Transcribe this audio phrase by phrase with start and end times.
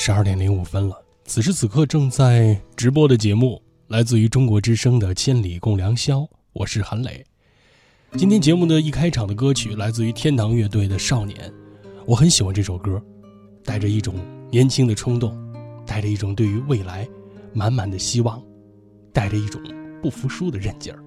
[0.00, 6.20] 十二点零五分了，此时此刻正在直播的节目来自于中国之声的《千里共良宵》，
[6.52, 7.26] 我是韩磊。
[8.16, 11.36] 今天节目的一开场的歌曲来自于天堂乐队的《少年》，
[12.06, 13.02] 我很喜欢这首歌，
[13.64, 14.14] 带着一种
[14.52, 15.36] 年轻的冲动，
[15.84, 17.06] 带着一种对于未来
[17.52, 18.40] 满满的希望，
[19.12, 19.60] 带着一种
[20.00, 21.04] 不服输的韧劲儿。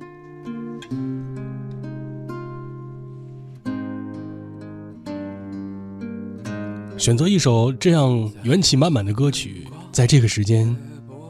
[7.01, 10.77] 选择一首这样元气满满的歌曲，在这个时间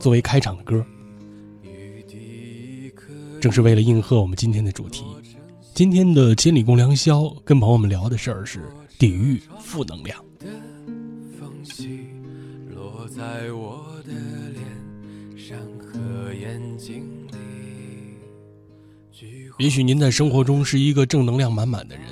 [0.01, 0.85] 作为开场的歌，
[3.39, 5.05] 正是为了应和我们今天的主题。
[5.73, 10.21] 今天的千里共良宵，跟朋友们聊的事儿是抵御负能量。
[13.15, 14.11] 在我的
[14.51, 14.61] 脸
[15.37, 17.37] 上和眼睛里
[19.59, 22.05] 也许您在生活中是一个正能量满满的人，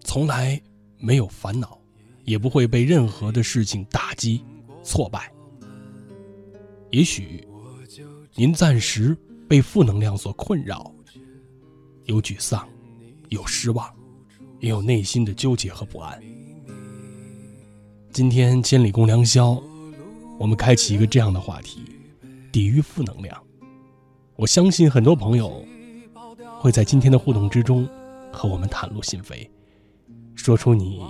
[0.00, 0.60] 从来
[0.98, 1.78] 没有烦恼。
[2.24, 4.44] 也不会被任何的事情打击、
[4.82, 5.32] 挫败。
[6.90, 7.46] 也许
[8.34, 9.16] 您暂时
[9.48, 10.92] 被负能量所困扰，
[12.04, 12.68] 有沮丧，
[13.28, 13.88] 有失望，
[14.60, 16.22] 也有内心的纠结和不安。
[18.12, 19.62] 今天千里共良宵，
[20.38, 21.80] 我们开启一个这样的话题：
[22.52, 23.42] 抵御负能量。
[24.36, 25.64] 我相信很多朋友
[26.58, 27.88] 会在今天的互动之中
[28.30, 29.48] 和我们袒露心扉，
[30.34, 31.02] 说出你。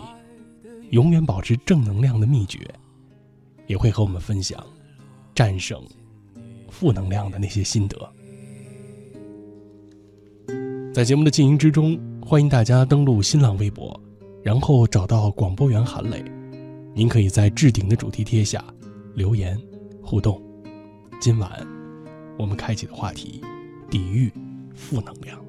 [0.93, 2.59] 永远保持正能量的秘诀，
[3.67, 4.63] 也会和我们分享
[5.35, 5.83] 战胜
[6.69, 8.13] 负能量的那些心得。
[10.93, 13.99] 在节目的进行之中，欢迎大家登录新浪微博，
[14.43, 16.23] 然后找到广播员韩磊，
[16.95, 18.63] 您可以在置顶的主题贴下
[19.15, 19.59] 留言
[20.03, 20.43] 互动。
[21.19, 21.67] 今晚
[22.39, 23.41] 我们开启的话题：
[23.89, 24.31] 抵御
[24.75, 25.43] 负能量。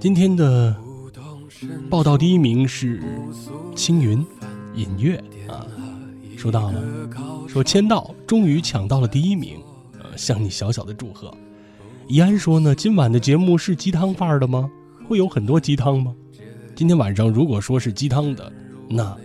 [0.00, 0.76] 今天的
[1.90, 3.02] 报道第一名是
[3.74, 4.24] 青云
[4.76, 5.16] 隐月
[5.48, 5.66] 啊，
[6.36, 6.80] 收到了，
[7.48, 9.60] 说签到终于抢到了第一名，
[10.00, 11.36] 呃，向你小小的祝贺。
[12.06, 14.70] 怡安说呢，今晚的节目是鸡汤范儿的吗？
[15.08, 16.14] 会有很多鸡汤吗？
[16.76, 18.52] 今天晚上如果说是鸡汤的，
[18.88, 19.16] 那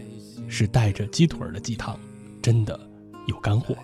[0.48, 1.96] 是带着鸡腿的鸡汤，
[2.42, 2.80] 真的
[3.28, 3.76] 有干货。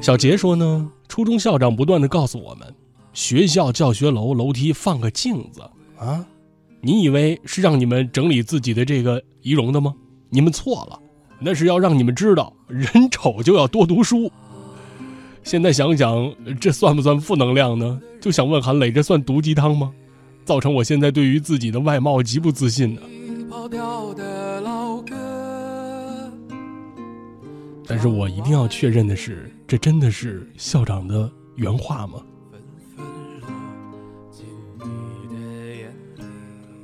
[0.00, 2.72] 小杰说呢，初中校长不断的告诉我们，
[3.12, 5.60] 学校教学楼楼梯放个镜子
[5.98, 6.24] 啊，
[6.80, 9.92] 你以为是让你们整理自己的这个仪容的吗？
[10.30, 10.98] 你们错了，
[11.40, 14.30] 那是要让你们知道，人丑就要多读书。
[15.42, 18.00] 现在想想，这算不算负能量呢？
[18.20, 19.92] 就想问韩磊，这算毒鸡汤吗？
[20.44, 23.02] 造成我现在对于自己的外貌极不自信呢？
[27.86, 32.22] 但是我一定要确认的是，这真的是校长的原话吗？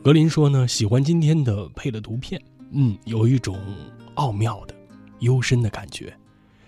[0.02, 2.38] 格林说呢，喜欢今天的配的图片，
[2.72, 3.58] 嗯，有一种
[4.16, 4.74] 奥妙的、
[5.20, 6.14] 幽深的感觉。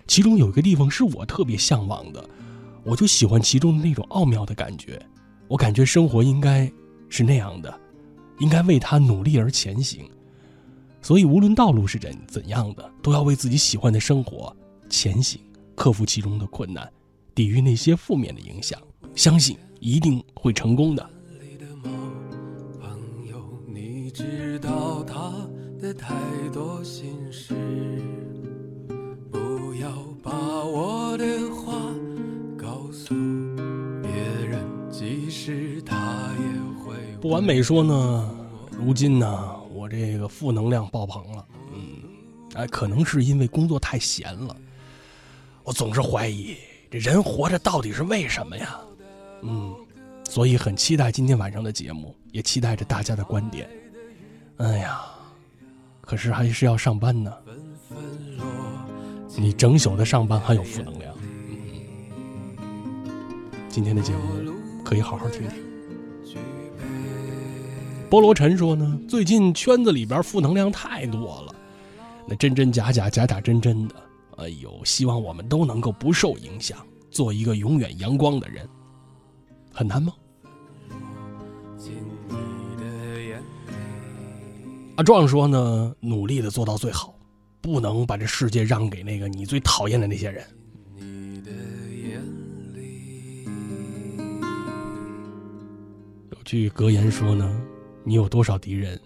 [0.07, 2.27] 其中有一个地方是我特别向往的，
[2.83, 4.99] 我就喜欢其中的那种奥妙的感觉。
[5.47, 6.67] 我感觉生活应该
[7.09, 7.79] 是那样的，
[8.39, 10.09] 应该为他努力而前行。
[10.99, 14.51] 所以，无论道路是怎怎样的，都要为自己喜欢的生活
[14.89, 15.39] 前行，
[15.77, 16.91] 克服其中的困难，
[17.35, 18.81] 抵御那些负面的影响，
[19.13, 21.09] 相信一定会成功的。
[24.13, 25.31] 知道他
[25.79, 26.15] 的太
[26.51, 27.53] 多心事
[29.31, 29.91] 不要
[30.23, 31.93] 把我的话
[32.57, 33.13] 告诉
[34.01, 34.09] 别
[34.47, 38.35] 人，即使他也会不完美说呢，
[38.71, 39.55] 如今呢。
[39.71, 42.01] 我这个负能量爆棚了，嗯，
[42.55, 44.57] 哎，可能是因为工作太闲了，
[45.67, 46.55] 我总是怀疑
[46.89, 48.79] 这人活着到底是为什么呀？
[49.41, 49.75] 嗯，
[50.23, 53.69] 所以很期待今天晚上的节目，也期待着大家的观点。
[54.59, 55.01] 哎呀，
[55.99, 57.33] 可是还是要上班呢，
[59.35, 61.13] 你整宿的上班还有负能量。
[63.67, 64.53] 今天的节目
[64.85, 66.37] 可以好好听听。
[68.09, 71.53] 菠萝陈说呢，最近圈子里边负能量太多了，
[72.25, 73.95] 那真真假假，假假真真的。
[74.37, 78.67] 哎呦，希望我们都能够不受影响，做一个永远阳光的人。
[79.71, 80.13] 很难吗？
[84.95, 87.13] 阿壮说呢，努力的做到最好，
[87.61, 90.47] 不能把这世界让给那个你最讨厌的那些人。
[96.31, 97.61] 有句格言说呢。
[98.03, 98.97] 你有多少敌人，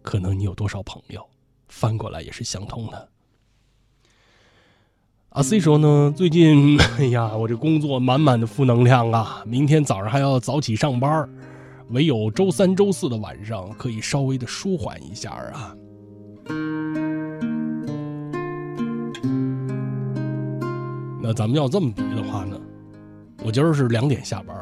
[0.00, 1.22] 可能你有多少朋友，
[1.68, 3.06] 翻过来也是相通的。
[5.36, 11.28] 阿 C 说呢，最近 哎呀，我这工作满满的负能量啊，明天早上还要早起上班，
[11.90, 15.76] 唯有周三、周四的晚上可以稍微的舒缓一下啊。
[21.20, 22.58] 那咱们要这么比的话呢，
[23.44, 24.56] 我今儿是两点下班，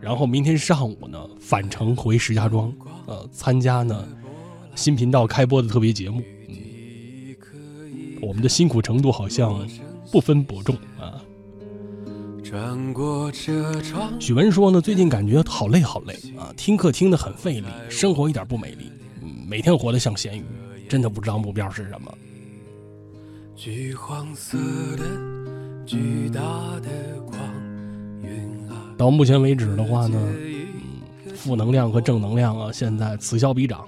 [0.00, 2.72] 然后明天上午呢返程回石家庄，
[3.06, 4.04] 呃，参加呢
[4.74, 6.20] 新频道开播的特别节目。
[6.48, 6.56] 嗯，
[8.20, 9.64] 我们的辛苦程度好像。
[10.10, 11.20] 不分伯仲啊！
[14.18, 18.90] 许文说呢，最近感觉好累好累啊，听课听得很费力，生活一点不美丽，
[19.20, 20.44] 嗯，每天活得像咸鱼，
[20.88, 22.10] 真的不知道目标是什么。
[23.54, 24.56] 橘黄色
[24.96, 25.04] 的
[25.84, 26.40] 巨大
[26.80, 26.88] 的
[27.26, 27.38] 光
[28.22, 28.94] 云啊！
[28.96, 30.18] 到目前为止的话呢，
[31.26, 33.86] 嗯，负能量和正能量啊，现在此消彼长。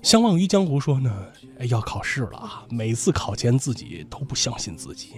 [0.00, 1.12] 相忘于江湖说呢。
[1.66, 2.64] 要考试了啊！
[2.70, 5.14] 每次考前自己都不相信自己，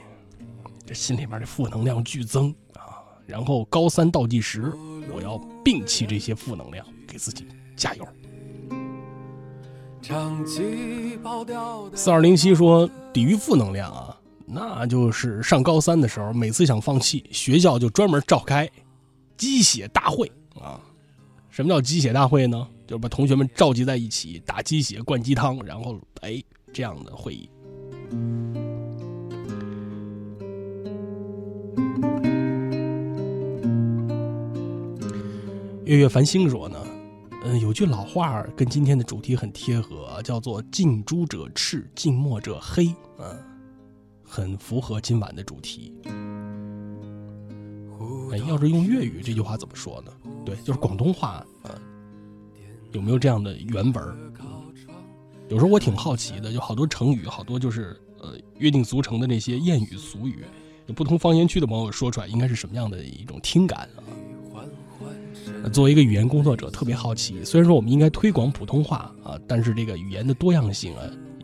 [0.85, 3.01] 这心里面的负能量剧增啊。
[3.27, 4.73] 然后高三倒计时，
[5.13, 7.47] 我要摒弃这些负能量，给自己
[7.77, 8.07] 加油。
[11.95, 14.15] 四二零七说抵御负能量啊，
[14.45, 18.69] 那就是上高三的时候，每次想放弃，学校就专门召开
[19.39, 20.31] 鸡血大会
[20.61, 20.79] 啊。
[21.49, 22.69] 什么叫鸡血大会呢？
[22.87, 26.43] 就是把同学们召集在一起打鸡血、灌鸡汤，然后哎
[26.73, 27.49] 这样的会议。
[35.85, 36.79] 月月繁星说呢，
[37.45, 42.87] 嗯，有句老话跟今天的主题很贴合，叫做“近朱者赤，近墨者黑”，
[43.21, 43.39] 嗯，
[44.25, 45.93] 很符合今晚的主题。
[48.33, 50.11] 哎要是用粤语这句话怎么说呢？
[50.45, 51.79] 对，就是广东话啊，
[52.95, 54.05] 有没有这样的原文？
[55.51, 60.45] 有时候我挺好奇的，有好多成语，好多就是呃约定俗成的那些谚语俗语，
[60.87, 65.69] 有不同方言区的朋友说出来，应该是什么样的一种听感啊？
[65.71, 67.45] 作为一个语言工作者，特别好奇。
[67.45, 71.03] 虽然说我们应该推广普通话啊，但是这个语言的多样性啊，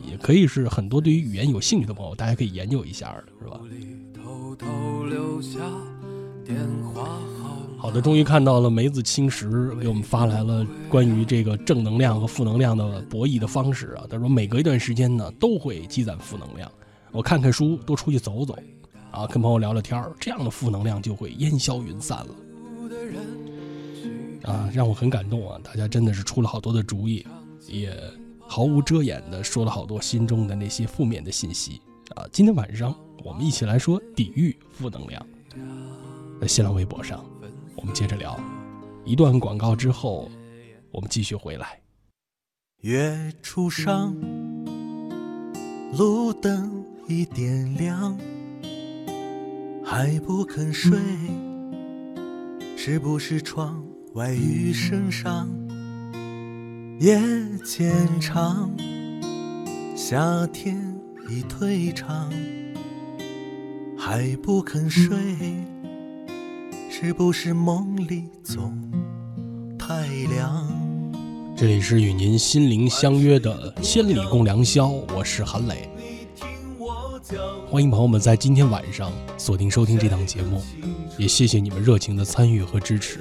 [0.08, 3.61] 也可以是很多对于语言有兴趣的朋友，大家可以研究一下的，是吧？
[7.80, 14.04] 好的，终于看到了梅子青石给我们发来了关于这个正能量和负能量的博弈的方式啊。
[14.08, 16.70] 他说每隔一段时间呢都会积攒负能量，
[17.10, 18.54] 我看看书，多出去走走，
[19.10, 22.34] 啊，跟朋友聊聊天这样的负能量就会烟消云散了。
[24.42, 25.58] 啊，让我很感动啊！
[25.62, 27.26] 大家真的是出了好多的主意，
[27.66, 27.94] 也
[28.40, 31.80] 毫无遮掩的说了好多心中的那些负面的信息
[32.14, 32.24] 啊。
[32.30, 32.94] 今天晚上
[33.24, 35.24] 我们一起来说抵御负能量。
[36.40, 37.22] 在新浪微博上，
[37.80, 38.38] 我们接着聊。
[39.06, 40.30] 一段广告之后，
[40.92, 41.80] 我们继续回来。
[42.82, 44.14] 月初上，
[45.96, 48.18] 路灯已点亮，
[49.82, 50.98] 还不肯睡，
[52.76, 53.82] 是不是窗
[54.12, 55.48] 外雨声上？
[57.00, 57.18] 夜
[57.64, 57.90] 渐
[58.20, 58.70] 长，
[59.96, 60.78] 夏天
[61.30, 62.30] 已退场，
[63.96, 65.16] 还不肯睡。
[66.92, 68.75] 是不是梦里总
[69.78, 70.69] 太凉？
[71.56, 75.88] 这里是与您心灵相约的千里共良宵，我是韩磊。
[77.69, 80.60] 欢迎朋友们在今天晚上锁定收听这档节目，
[81.16, 83.20] 也谢谢你们热情的参与和支持。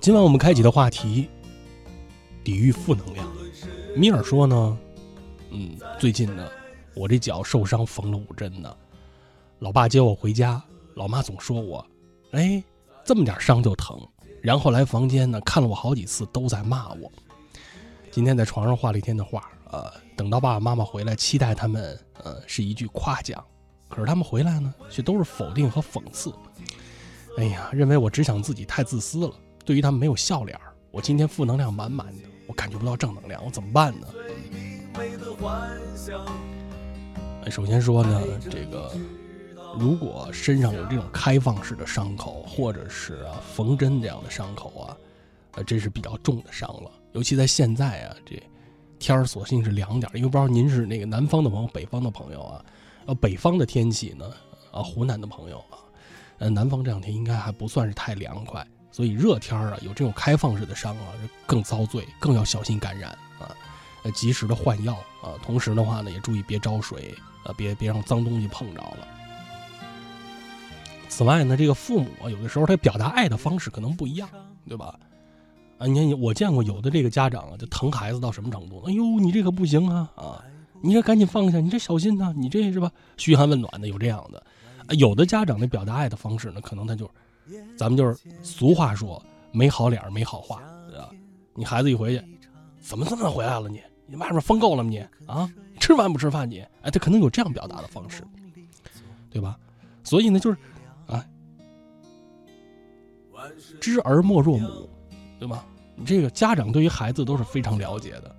[0.00, 1.28] 今晚我们开启的话题：
[2.42, 3.30] 抵御负能量。
[3.94, 4.78] 米尔说呢，
[5.50, 6.48] 嗯，最近呢，
[6.96, 8.74] 我这脚受伤缝了五针呢。
[9.58, 10.60] 老爸接我回家，
[10.94, 11.86] 老妈总说我。
[12.34, 12.62] 哎，
[13.04, 13.96] 这么点伤就疼，
[14.42, 17.10] 然后来房间呢，看了我好几次，都在骂我。
[18.10, 23.42] 今天在床上画了一天的画，呃，等到爸爸妈妈回来，期待他们，呃，是一句夸奖，
[23.88, 26.34] 可是他们回来呢，却都是否定和讽刺。
[27.38, 29.32] 哎呀，认为我只想自己，太自私了。
[29.64, 30.60] 对于他们没有笑脸
[30.90, 34.08] 我今天负能量满满的，我感觉不到正能量，我怎么办呢？
[37.48, 38.90] 首先说呢，这个。
[39.78, 44.96] 如果身上有这种开放式的伤口，或者是啊缝针这样的伤口啊，
[45.52, 46.90] 呃，这是比较重的伤了。
[47.12, 48.42] 尤其在现在啊，这
[48.98, 52.64] 天儿索性是凉点儿，因为不知道您是那个南方的朋友，北方的朋友啊，
[53.06, 54.30] 呃，北方的天气呢，
[54.72, 55.78] 啊，湖南的朋友啊，
[56.38, 61.12] 呃，南方这两天应该还不算是太凉快，所以热天儿啊，有这种开放式的伤啊，
[61.46, 63.54] 更遭罪，更要小心感染啊，
[64.04, 67.14] 呃，及时的换药啊，同时的话呢，也注意别招水，
[67.44, 69.08] 呃，别别让脏东西碰着了。
[71.16, 74.28] 此外呢，这个父母，有的时候他表达爱的方式可能不一样，
[74.68, 74.98] 对吧？
[75.78, 78.82] 啊，你看，我见过有的这个家长啊，就疼孩子到什么程度？
[78.88, 80.10] 哎呦，你这可不行啊！
[80.16, 80.44] 啊，
[80.82, 82.90] 你这赶紧放下，你这小心呐，你这是吧？
[83.16, 84.44] 嘘寒问暖的有这样的，
[84.96, 87.08] 有的家长那表达爱的方式呢，可能他就，
[87.76, 91.10] 咱们就是俗话说没好脸没好话，对吧？
[91.54, 92.24] 你孩子一回去，
[92.80, 93.80] 怎么这么回来了你？
[94.08, 94.98] 你外面疯够了吗你？
[95.26, 96.58] 啊，吃饭不吃饭你？
[96.82, 98.24] 哎，他可能有这样表达的方式，
[99.30, 99.56] 对吧？
[100.02, 100.58] 所以呢，就是，
[103.80, 104.88] 知儿莫若母，
[105.38, 105.64] 对吧？
[105.96, 108.34] 你这个家长对于孩子都是非常了解的，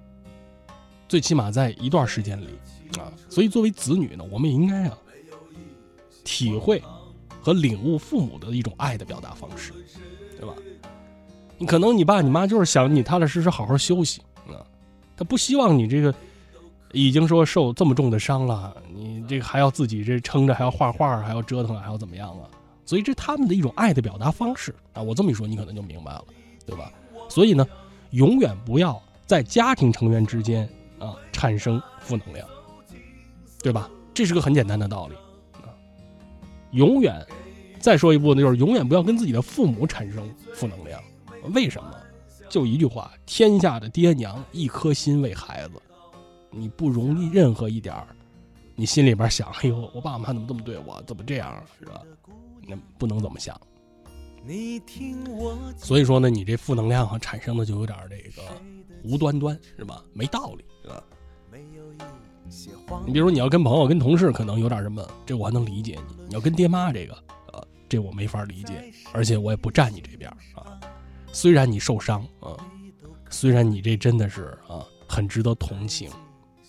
[1.08, 2.48] 最起码在一段时间里
[3.00, 4.98] 啊，所以作为子女呢，我们也应该啊，
[6.24, 6.84] 体会
[7.42, 9.72] 和领悟父母的一种爱的表达方式，
[10.38, 10.54] 对吧？
[11.58, 14.60] 你可能你爸你妈就是想你踏踏实实好好休息啊，
[15.16, 16.14] 他不希望你这个
[16.92, 22.50] 已经说受这么重的伤了，你这个还要自己这撑着，还要画画，还要折腾，还要怎么样啊？
[22.86, 26.26] 所以这他们的一种爱的表达方式啊，我这么一说，你可能就明白了，
[26.66, 26.92] 对吧？
[27.30, 27.66] 所以呢，
[28.12, 32.48] 永远不要在家庭成员之间啊产生负能量，
[33.64, 33.90] 对吧？
[34.14, 35.16] 这是个很简单的道理
[35.56, 35.74] 啊。
[36.72, 37.26] 永远，
[37.80, 41.02] 再说一步呢，就是永远不要跟自己的父母产生负能量。
[41.54, 41.92] 为什么？
[42.50, 45.82] 就一句话：天下的爹娘一颗心为孩子，
[46.52, 48.08] 你不容易任何一点儿，
[48.76, 51.02] 你心里边想：哎呦，我爸妈怎么这么对我？
[51.08, 51.62] 怎么这样？
[51.80, 52.02] 是吧？
[52.68, 53.60] 那不能怎么想。
[55.78, 58.44] 所以说呢，你这负能量产生的就有点这个
[59.04, 60.04] 无端端，是吧？
[60.14, 61.04] 没道理，是吧？
[63.08, 66.26] 你比如你要跟朋友、跟同事，可能有点什么，这我还能理解你。
[66.28, 67.14] 你要跟爹妈这个，
[67.54, 70.80] 呃，这我没法理解，而且我也不站你这边啊。
[71.32, 72.56] 虽然你受伤啊，
[73.32, 76.12] 虽然你这真的是啊很值得同情，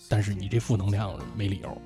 [0.09, 1.81] 但是你这负能量没理由。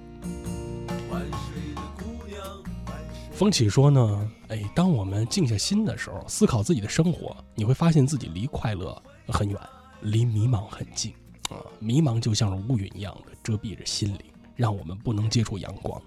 [3.42, 8.96] 风起说呢，哎，当我们静下心的时候，思考自己的生活，你会发现自己离快乐
[9.30, 9.60] 很远，
[10.02, 11.12] 离迷茫很近
[11.50, 11.58] 啊！
[11.80, 14.20] 迷茫就像是乌云一样的遮蔽着心灵，
[14.56, 16.00] 让我们不能接触阳光，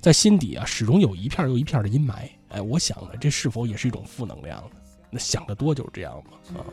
[0.00, 2.26] 在心底啊，始终有一片又一片的阴霾。
[2.48, 4.70] 哎，我想呢，这是否也是一种负能量呢？
[5.10, 6.64] 那想得多就是这样嘛啊！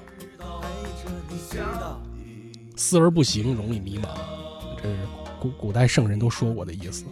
[2.78, 4.08] 思而不行，容易迷茫，
[4.82, 4.98] 这是
[5.42, 7.04] 古古代圣人都说过的意思。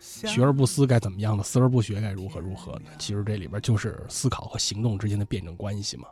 [0.00, 1.42] 学而不思该怎么样呢？
[1.42, 2.90] 思而不学该如何如何呢？
[2.98, 6.08] 其实这里边就是思考和行动之间的辩证关系嘛。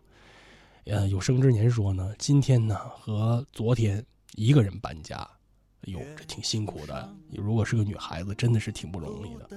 [0.84, 4.04] 呃，有生之年说呢，今天呢和昨天
[4.34, 5.16] 一个人搬家，
[5.82, 7.14] 哎呦，这挺辛苦的。
[7.32, 9.50] 如果是个女孩子，真的是挺不容易的。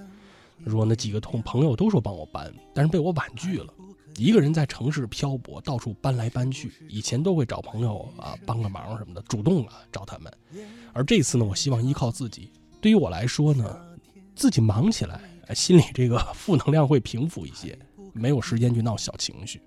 [0.67, 3.73] 说那几个同朋友都说帮我搬，但是被我婉拒了。
[4.17, 10.31] 一个人在城市漂泊，到处搬来搬去，以前都会找朋友啊帮个忙什么的，主动啊找他们。
[10.91, 12.51] 而这次呢，我希望依靠自己。
[12.81, 13.90] 对于我来说呢。
[14.35, 15.21] 自己忙起来，
[15.53, 17.77] 心里这个 负能量会平复一些，
[18.13, 19.61] 没有时间去闹小情绪。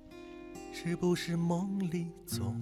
[0.73, 2.57] 是不是梦里总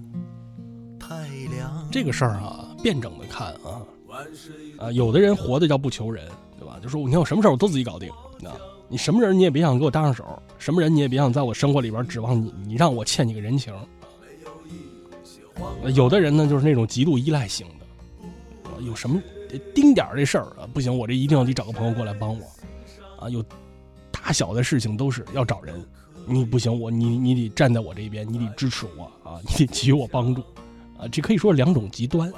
[0.98, 1.88] 太凉？
[1.90, 3.82] 这个事儿啊，辩证的看啊，
[4.78, 6.28] 啊，有的人活的叫不求人，
[6.58, 6.78] 对吧？
[6.82, 8.10] 就说你看我什么事儿我都自己搞定，
[8.44, 8.54] 啊，
[8.88, 13.74] 你什么人你也别想给我搭上手，什么人你也别想在我生活里边指望你，你让我欠你个人情。
[15.94, 19.20] 有的人呢，就是那种极度依赖型的，有什么？
[19.74, 22.46] 丁点儿这事儿啊，不行，我这一定要得找个朋友过来帮我，
[23.18, 23.44] 啊，有
[24.10, 25.84] 大小的事情都是要找人，
[26.26, 30.42] 你不行，我你你得站在我这边，你得支持我啊， 你得给予我帮助，
[30.98, 32.32] 啊，这可以说是两种极端。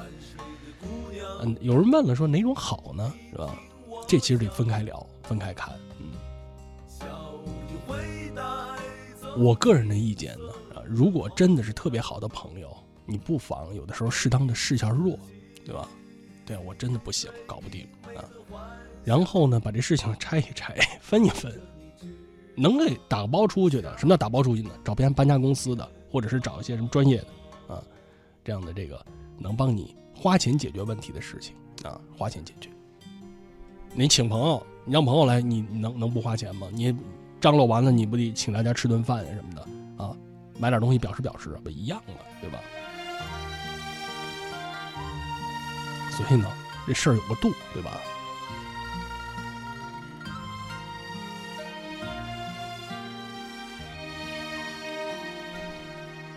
[1.42, 3.12] 嗯，有人问了，说哪种好呢？
[3.30, 3.54] 是吧？
[4.06, 5.74] 这其实得分开聊，分开看。
[5.98, 6.12] 嗯，
[9.36, 15.18] 我个人的意见呢，啊，如果真的是特别好的朋友，你不妨有的时候适当的示下弱，
[15.64, 15.88] 对吧？
[16.46, 17.86] 对我真的不行，搞不定
[18.16, 18.24] 啊。
[19.04, 21.52] 然后呢，把这事情拆一拆，分一分，
[22.56, 23.96] 能给打包出去的。
[23.98, 24.70] 什么叫打包出去呢？
[24.84, 27.82] 找别人搬家公司的，或者是找一些什么专业的啊，
[28.42, 29.04] 这样的这个
[29.38, 32.70] 能帮你花钱解决问题的事情啊，花钱解决。
[33.94, 36.68] 你请朋友，你让朋友来，你能能不花钱吗？
[36.72, 36.96] 你
[37.40, 39.62] 张罗完了，你不得请大家吃顿饭什么的
[40.02, 40.16] 啊？
[40.58, 42.58] 买点东西表示表示，不一样了，对吧？
[46.16, 46.48] 所以呢，
[46.86, 48.00] 这事儿有个度，对吧？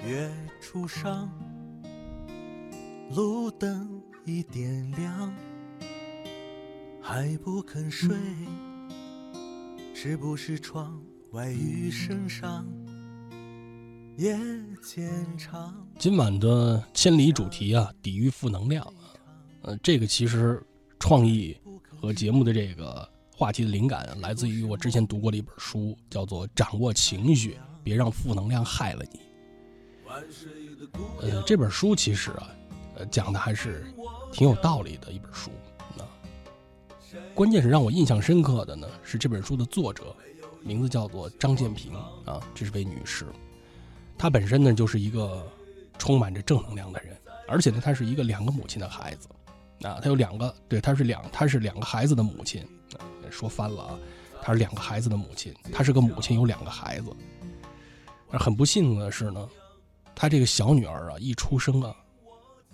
[0.06, 0.32] 月
[0.62, 1.30] 初上，
[3.12, 5.34] 路灯已点亮，
[7.02, 8.16] 还不肯睡，
[9.94, 11.00] 是不是窗
[11.32, 12.66] 外雨声上
[14.18, 14.40] 夜
[14.82, 15.86] 渐长？
[16.00, 18.88] 今晚的千里主题啊，抵御负能量。
[19.68, 20.64] 呃，这个其实
[20.98, 21.56] 创意
[22.00, 23.06] 和节目的这个
[23.36, 29.20] 话题的灵感来自于我之前读过的一本书，叫做《掌握情绪，别让负能量害了你》。
[31.20, 32.50] 呃，这本书其实啊，
[32.96, 33.94] 呃，讲的还是
[34.32, 35.52] 挺有道理的一本书。
[35.98, 36.08] 啊
[37.36, 40.16] 关键是让我印象深刻的呢，是这本书的作者，
[40.62, 41.94] 名字叫做张建平
[42.24, 43.26] 啊，这是位女士。
[44.18, 45.46] 她本身呢就是一个
[45.98, 47.18] 充满着正能量的人，
[47.50, 49.28] 而且呢，她是一个两个母亲的孩子。
[49.82, 52.68] 啊，她有两个，对，她是两，她是两个孩子的母亲。
[53.30, 54.00] 说翻了啊，
[54.42, 57.14] 她是两个孩子的母亲，她是个母亲，有两个孩子。
[58.30, 59.50] 而很不幸的是呢，
[60.16, 61.94] 她这个小女儿啊，一出生啊，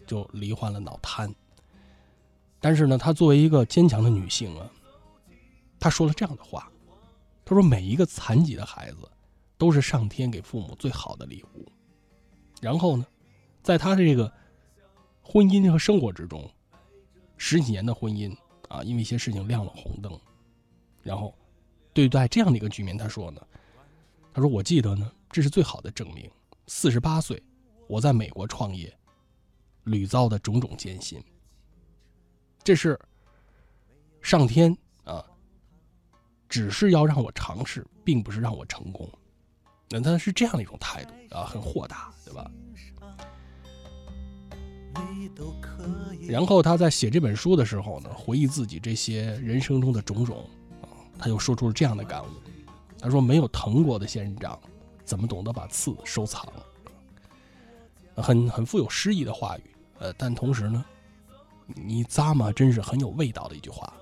[0.06, 1.34] 就罹患了脑瘫。
[2.60, 4.70] 但是呢，她作为一个坚强的女性啊，
[5.80, 6.72] 她说了这样的话
[7.44, 9.10] ：“她说每一个残疾的孩子，
[9.58, 11.68] 都是上天给父母最好的礼物。”
[12.62, 13.06] 然后呢，
[13.64, 14.32] 在她的这个
[15.22, 16.50] 婚姻和生活之中。
[17.46, 18.34] 十几年的婚姻
[18.70, 20.18] 啊，因为一些事情亮了红灯，
[21.02, 21.38] 然后
[21.92, 23.46] 对待这样的一个局面，他说呢，
[24.34, 26.32] 他说我记得呢，这是最好的证明。
[26.68, 27.44] 四十八岁，
[27.88, 28.98] 我在美国创业，
[29.84, 31.22] 屡遭的种种艰辛，
[32.64, 32.98] 这是
[34.22, 34.74] 上天
[35.04, 35.22] 啊，
[36.48, 39.06] 只是要让我尝试，并不是让我成功。
[39.90, 42.50] 那他是这样的一种态度啊，很豁达，对吧？
[46.28, 50.48] 然后他在写这本书的时候呢，回忆自己这些人生中的种种，
[50.82, 50.88] 啊，
[51.20, 52.28] 他又说出了这样的感悟。
[53.00, 54.58] 他说：“没有疼过的仙人掌，
[55.04, 56.48] 怎么懂得把刺收藏？”
[58.16, 59.64] 很很富有诗意的话语，
[60.00, 60.86] 呃，但同时呢，
[61.68, 63.94] 你咂嘛，真是很有味道的一句话。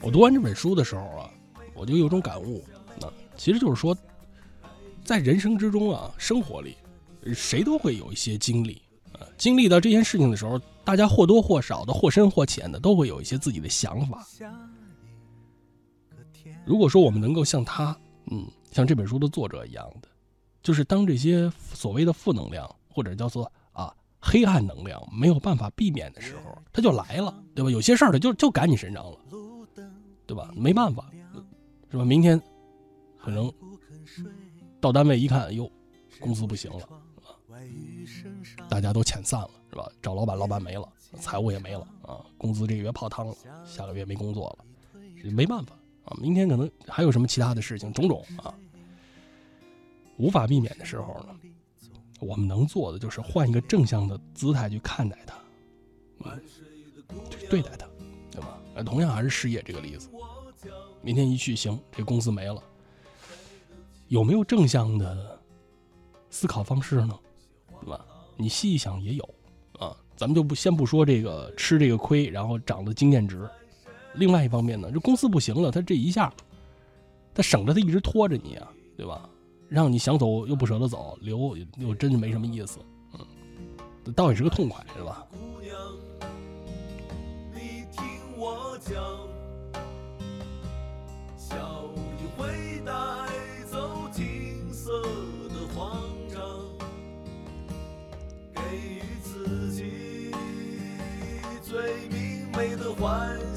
[0.00, 1.30] 我读完这本书的时候啊，
[1.74, 2.64] 我就有种感悟，
[2.98, 3.94] 那其实就是说。
[5.08, 6.76] 在人生之中啊，生活里，
[7.34, 9.24] 谁都会有一些经历啊。
[9.38, 14.26] 经历到这件事情的时候，大家或多或少的、或深或浅的，都会有一些自己的想法。
[16.66, 17.96] 如果说我们能够像他，
[18.30, 20.08] 嗯，像这本书的作者一样的，
[20.62, 27.70] 就是当这些所谓的负能量或者叫做啊黑暗能量没有办法避免的时候，他就来了，对吧？
[27.70, 29.18] 有些事儿他就就赶你身上了，
[30.26, 30.50] 对吧？
[30.54, 31.10] 没办法，
[31.90, 32.04] 是吧？
[32.04, 32.38] 明天
[33.16, 33.50] 可能。
[34.88, 35.70] 到单位一看，哟，
[36.18, 36.88] 公司不行了，
[38.70, 39.86] 大家都遣散了，是吧？
[40.00, 40.88] 找老板，老板没了，
[41.20, 43.34] 财务也没了啊，工资这个月泡汤了，
[43.66, 44.64] 下个月没工作了，
[45.30, 46.16] 没办法啊。
[46.18, 48.54] 明天可能还有什么其他的事情，种种啊，
[50.16, 51.38] 无法避免的时候呢，
[52.18, 55.34] 我们能做的就是换一个正向的姿态去看待它，
[56.24, 56.42] 嗯，
[57.28, 57.86] 去对待它，
[58.30, 58.58] 对吧？
[58.86, 60.08] 同样还是失业这个例子，
[61.02, 62.62] 明天一去，行，这公司没了。
[64.08, 65.38] 有没有正向的
[66.30, 67.18] 思考方式呢？
[67.80, 68.04] 对吧？
[68.36, 69.34] 你细一想也有
[69.78, 69.96] 啊。
[70.16, 73.48] 咱们就不先不说这个吃这个亏，然后涨的经验值。
[74.14, 76.32] 另外一方面呢，这公司不行了，他这一下，
[77.32, 79.28] 他省着他一直拖着你啊，对吧？
[79.68, 82.80] 让你想走又不舍得走，留又真是没什么意思。
[83.12, 85.26] 嗯，倒也是个痛快，是吧？
[85.30, 85.76] 姑娘
[87.52, 88.02] 你听
[88.38, 88.96] 我讲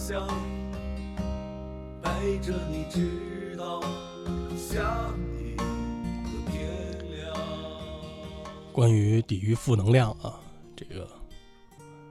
[0.01, 0.27] 想，
[2.01, 3.79] 陪着你直到
[4.57, 7.37] 下一个天亮。
[8.71, 10.39] 关于抵御负能量啊，
[10.75, 11.07] 这个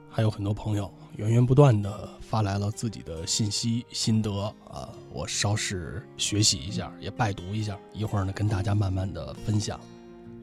[0.09, 9.81] 还有很多朋友源源不断的发来了自己的信息心得啊，我稍事学习一下，也拜读一下，一会儿呢跟大家慢慢的分享。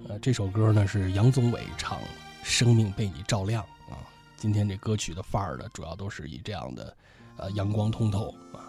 [0.10, 1.98] 呃，这首歌呢是杨宗纬唱
[2.44, 3.64] 《生命被你照亮》。
[3.90, 3.98] 啊
[4.36, 6.96] 今天这歌曲的范儿呢，主要都是以这样的，
[7.38, 8.60] 呃，阳光通透啊，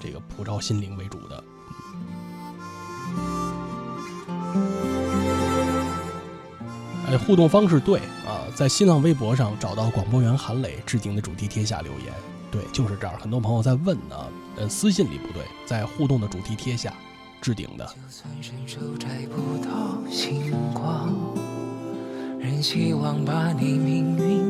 [0.00, 1.44] 这个普照心灵为主的。
[7.08, 12.12] 哎，互动方式对啊，在新浪微博上找到广播员韩磊置顶的主题贴下留言，
[12.50, 13.16] 对，就是这儿。
[13.18, 14.16] 很多朋友在问呢，
[14.56, 16.92] 呃，私信里不对，在互动的主题贴下
[17.40, 17.88] 置顶的。
[22.38, 24.45] 仍希望把你命运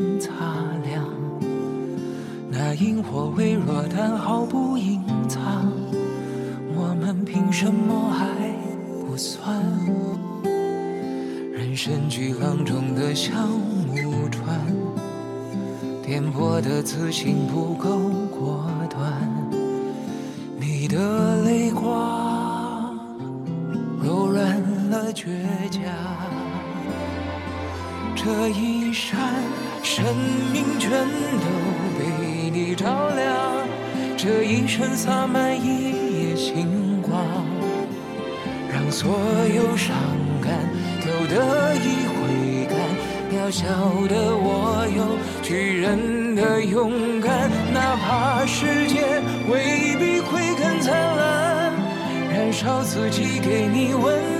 [43.49, 43.65] 小
[44.09, 51.73] 的我有巨人的勇敢，哪怕世界未必会更灿烂，
[52.29, 54.36] 燃烧自己给你温暖。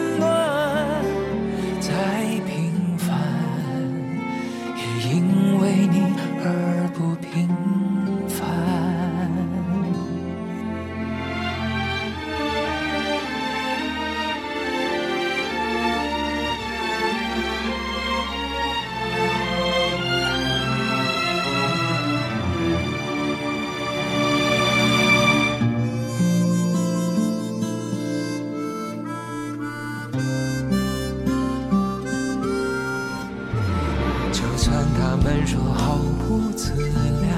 [34.67, 35.95] 算他们说毫
[36.27, 36.73] 不自
[37.21, 37.31] 量，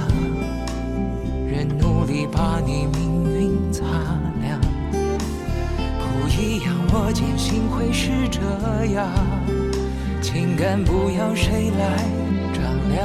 [1.48, 3.86] 仍努力把你命运擦
[4.42, 4.60] 亮。
[4.92, 8.42] 不一样，我坚信会是这
[8.96, 9.08] 样。
[10.24, 12.04] 情感不要谁来
[12.52, 12.98] 丈量，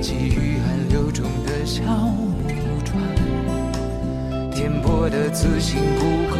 [0.00, 2.32] 给予暗流中的小木
[2.86, 2.96] 船，
[4.50, 6.00] 颠簸的自信不
[6.32, 6.36] 够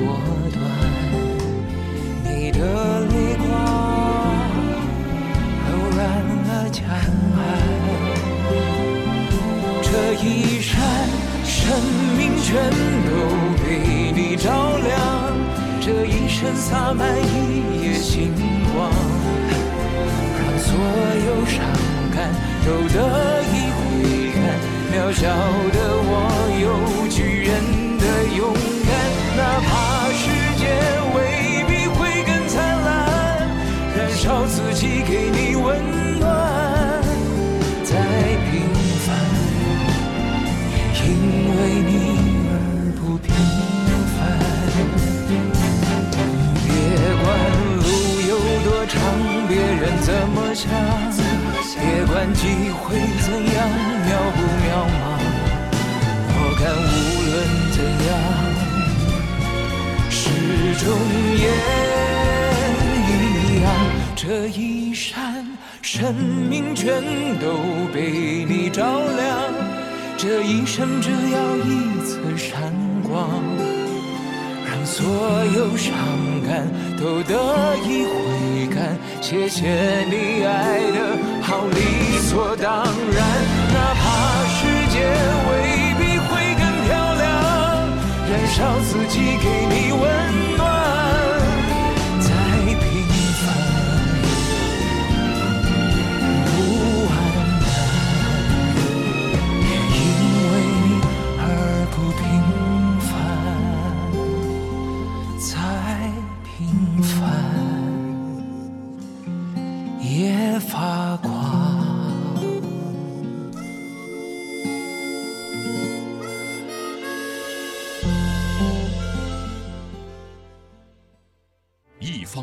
[0.00, 0.18] 果
[0.52, 0.58] 断。
[2.24, 2.58] 你的
[3.06, 3.36] 泪
[6.70, 7.40] 墙岸，
[9.82, 9.88] 这
[10.22, 10.80] 一扇
[11.44, 11.70] 生
[12.16, 12.70] 命全
[13.08, 13.10] 都
[13.62, 14.96] 被你照亮，
[15.80, 18.32] 这一生洒满一夜星
[18.74, 18.90] 光，
[20.38, 20.68] 让所
[21.26, 21.56] 有伤
[22.14, 22.16] 感
[22.64, 22.96] 都得
[23.52, 23.80] 以回
[24.34, 24.36] 甘。
[24.90, 26.12] 渺小的我
[26.60, 26.64] 有
[27.08, 27.48] 巨人
[27.98, 28.04] 的
[28.36, 28.40] 勇
[28.84, 28.90] 敢，
[29.36, 29.68] 哪怕
[30.12, 30.22] 世
[30.58, 30.62] 界
[31.14, 31.16] 未
[31.66, 32.86] 必会更灿烂。
[33.96, 35.66] 燃烧自己给你温
[41.58, 41.92] 为你
[42.50, 42.54] 而
[42.96, 43.26] 不平
[44.14, 44.16] 凡。
[46.64, 46.66] 别
[47.22, 47.26] 管
[47.82, 47.86] 路
[48.28, 48.32] 有
[48.64, 48.96] 多长，
[49.48, 50.70] 别人怎么想，
[51.80, 52.84] 别管机会
[53.20, 53.56] 怎样
[54.06, 55.02] 渺不渺茫，
[56.30, 56.86] 我看无
[57.28, 57.34] 论
[57.74, 57.76] 怎
[58.08, 58.10] 样，
[60.10, 60.16] 始
[60.78, 60.86] 终
[61.36, 61.46] 也
[63.08, 63.10] 一
[63.62, 63.66] 样。
[64.14, 65.46] 这一扇
[65.80, 67.02] 生命全
[67.38, 67.44] 都
[67.92, 68.82] 被你照
[69.16, 69.26] 亮，
[70.20, 73.40] 这一生只要一次闪光，
[74.66, 75.06] 让所
[75.54, 75.94] 有伤
[76.44, 76.66] 感
[76.98, 77.38] 都得
[77.86, 78.98] 以回甘。
[79.20, 79.70] 谢谢
[80.10, 83.24] 你爱的好理所当然，
[83.72, 85.06] 哪怕世界
[85.46, 86.28] 未必会
[86.58, 87.22] 更漂亮，
[88.28, 90.02] 燃烧自己给你温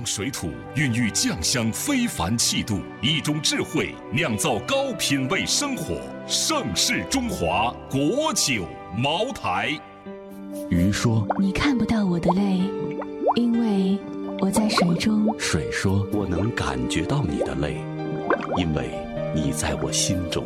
[0.06, 6.00] 水土孕育酱香非凡气度，一种智慧酿造高品位生活。
[6.28, 8.66] 盛世中华国酒
[8.96, 9.78] 茅台。
[10.70, 12.62] 鱼说你看不到我的泪，
[13.36, 13.98] 因为
[14.40, 15.34] 我在水中。
[15.40, 17.78] ：“水说，我能感觉到你的泪，
[18.58, 18.92] 因为
[19.36, 20.46] 你在我心中。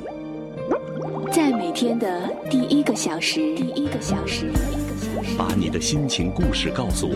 [1.32, 7.16] 在每天的第一个小时，第一个小时，第一个小时，把你的心情故事告诉我，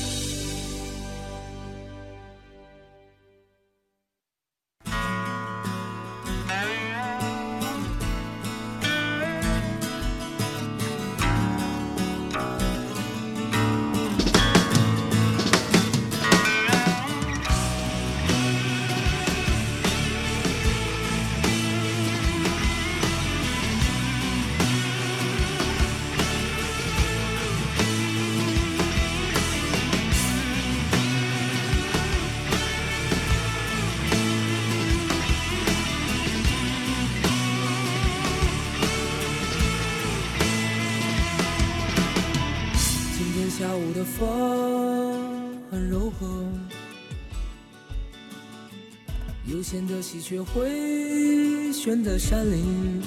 [52.23, 53.01] 山林，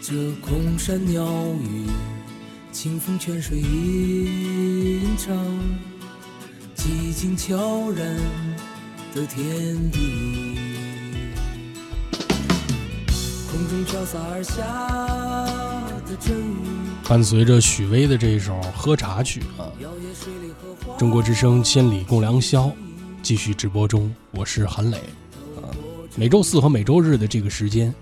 [0.00, 1.22] 这空山鸟
[1.62, 1.84] 语，
[2.72, 5.36] 清风泉水吟唱。
[6.74, 8.16] 寂静悄然
[9.14, 10.56] 的天地，
[13.52, 14.64] 空中飘洒而下
[16.06, 16.56] 的阵雨，
[17.06, 19.70] 伴随着许巍的这一首《喝茶曲》啊，
[20.98, 22.64] 中国之声《千里共良宵》
[23.22, 24.98] 继续直播中，我是韩磊。
[26.18, 27.94] 啊，每周四和每周日的这个时间，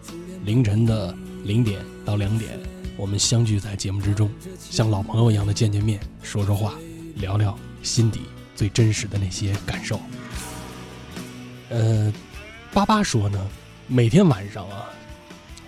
[0.46, 2.58] 凌晨的零点到两点，
[2.96, 6.74] 我们相聚在节目之中，像老朋友一样的见见面，说说话，
[7.16, 8.22] 聊聊心底
[8.54, 10.00] 最真实的那些感受。
[11.68, 12.10] 呃，
[12.72, 13.46] 巴巴说呢，
[13.86, 14.86] 每天晚上啊，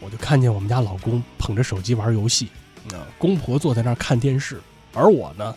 [0.01, 2.49] 我就看见我们家老公捧着手机玩游戏，
[2.93, 4.59] 啊，公婆坐在那儿看电视，
[4.95, 5.55] 而我呢，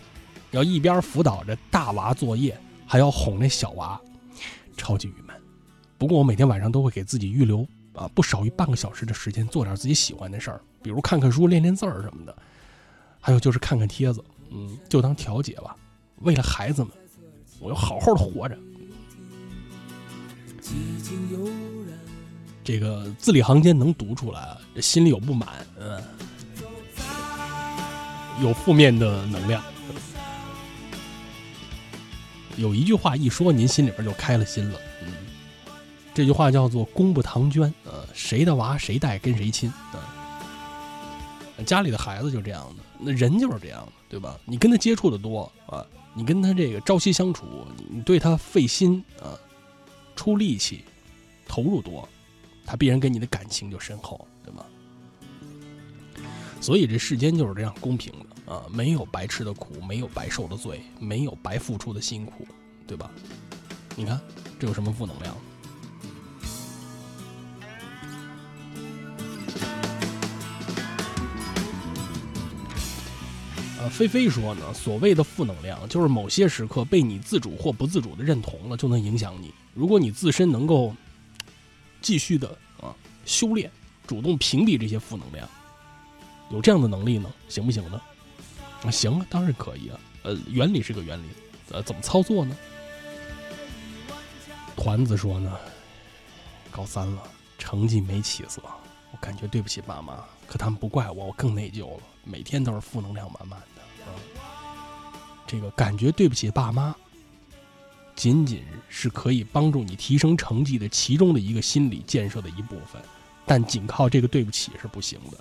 [0.51, 3.97] 要一边辅导着大娃作业，还要哄那小娃，
[4.75, 5.09] 超级。
[6.01, 12.35] 不过我每天晚上都会给自己预留啊不少于半个小时的时间，做点自己喜欢的事儿，比如看看书、练练字儿什么的，
[13.19, 15.75] 还有就是看看帖子，嗯，就当调节吧。
[16.21, 16.91] 为了孩子们，
[17.59, 18.57] 我要好好的活着。
[22.63, 26.01] 这个字里行间能读出来，这心里有不满，嗯，
[28.41, 29.63] 有负面的能量。
[32.57, 34.79] 有一句话一说，您心里边就开了心了，
[36.13, 40.03] 这句话叫做“公不唐捐”，呃，谁的娃谁带跟谁亲，啊，
[41.65, 44.37] 家里的孩子就这样的，那人就是这样的，对吧？
[44.45, 47.45] 你跟他接触的多啊，你跟他这个朝夕相处，
[47.77, 49.39] 你你对他费心啊，
[50.15, 50.83] 出力气，
[51.47, 52.07] 投入多，
[52.65, 54.65] 他必然跟你的感情就深厚，对吧？
[56.59, 62.45] 所以这世间就是这样公平的啊，没有白吃的苦，没有白受的罪，没有白付出的辛苦，
[62.85, 63.09] 对吧？
[63.95, 64.19] 你看
[64.59, 65.35] 这有什么负能量？
[73.81, 79.51] 呃，菲菲说呢，所谓的负能量，就是某些时刻被你自主或不自主的认同了，就能影响你。
[79.73, 80.95] 如果你自身能够
[81.99, 82.47] 继续的
[82.79, 83.71] 啊修炼，
[84.05, 85.49] 主动屏蔽这些负能量，
[86.51, 87.99] 有这样的能力呢，行不行呢？
[88.83, 89.99] 啊，行啊，当然可以啊。
[90.21, 91.25] 呃，原理是个原理，
[91.71, 92.55] 呃，怎么操作呢？
[94.75, 95.57] 团子说呢，
[96.69, 97.23] 高三了，
[97.57, 98.61] 成绩没起色，
[99.11, 103.65] 我感觉对不起爸妈，可他们不怪我，我更内疚了，每天都是负能量满满的。
[105.47, 106.95] 这个感觉对不起爸妈，
[108.15, 113.01] 仅仅是可以帮助你提升成绩的其中的一个心理建设的一部分，
[113.45, 115.37] 但仅靠这个对不起是不行的，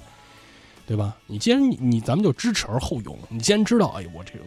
[0.87, 1.16] 对吧？
[1.26, 4.44] 你既然你你咱们就知耻而后勇，你既然知道，哎，我这个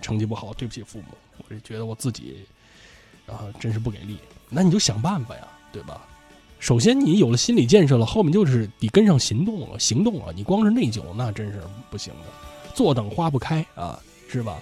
[0.00, 1.06] 成绩不好，对不起父母，
[1.38, 2.44] 我是觉得我自己
[3.26, 6.00] 啊真是不给力，那你就想办法呀，对吧？
[6.58, 12.24] 首先你有了心理建设了，后面就是得跟上行动了，行动了，你光是内疚那真是不行的，
[12.74, 14.60] 坐等花不开啊，是吧？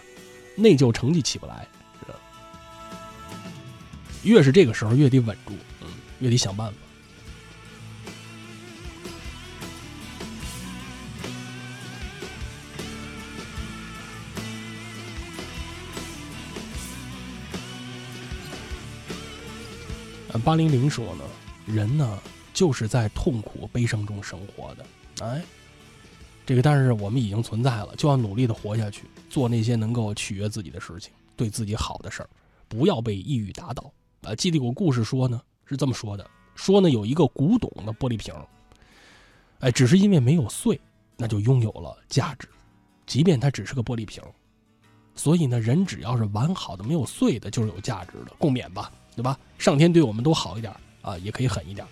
[0.55, 1.67] 内疚成绩起不来，
[2.01, 2.19] 是吧？
[4.23, 5.89] 越是这个时候越得稳住，嗯，
[6.21, 6.77] 越得想办法。
[20.35, 21.25] 呃，八零零说呢，
[21.67, 22.19] 人呢
[22.53, 24.87] 就是在痛苦悲伤中生活的，
[25.27, 25.43] 哎，
[26.45, 32.29] 这个但是我们已经存在了，就要努力的活下去，做那些能够取悦自己的事情，对自己好的事儿，
[32.69, 33.93] 不要被抑郁打倒。
[34.23, 38.35] 啊，记得有个故事说呢，是这么说的，说呢有一个古董的玻璃瓶，
[39.61, 40.81] 哎，只是因为没有碎，
[41.17, 42.49] 那就拥有了价值，
[43.07, 44.23] 即便它只是个玻璃瓶。
[45.15, 48.91] 所以呢，人只要是完好的、没有碎的，就是有价值的，共勉吧。
[49.15, 49.39] 对吧？
[49.59, 51.87] 上天对我们都好一点啊，也可以狠一点。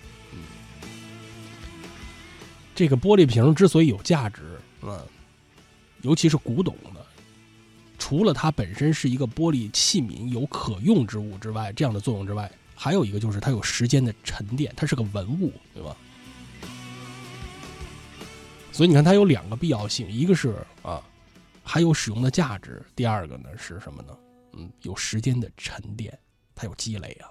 [2.81, 4.99] 这个玻璃瓶之所以有价值，嗯，
[6.01, 7.07] 尤其是古董的，
[7.99, 15.95] 除了它本身是一个玻璃器皿，有可用之物之外，这样的作用之外，还有一个就是它有时间的沉淀，它是个文物，对吧？
[18.73, 21.03] 所以你看，它有两个必要性，一个是啊，
[21.63, 24.17] 还有使用的价值；第二个呢是什么呢？
[24.55, 26.19] 嗯，有时间的沉淀。
[26.55, 27.29] 它有积累啊！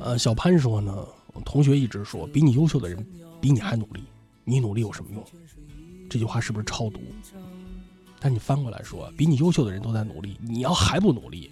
[0.00, 1.06] 呃，小潘说呢，
[1.44, 3.04] 同学一直说，比你优秀的人
[3.40, 4.04] 比你还努力，
[4.44, 5.24] 你努力有什么用？
[6.08, 7.00] 这句话是不是超毒？
[8.20, 11.50] 但你翻过来说，比你优秀的人都在努力，你要还不努力，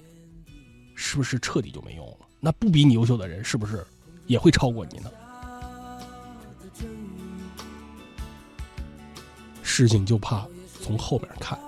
[0.95, 2.19] 是不是彻底就没用了？
[2.39, 3.85] 那不比你优秀的人，是不是
[4.27, 5.11] 也会超过你呢？
[9.63, 10.47] 事情就怕
[10.81, 11.59] 从后边看。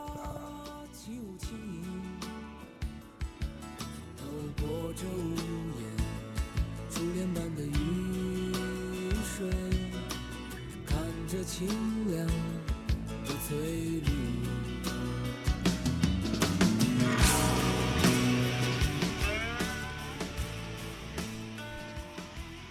[11.56, 11.68] 清
[12.08, 14.02] 凉的翠绿。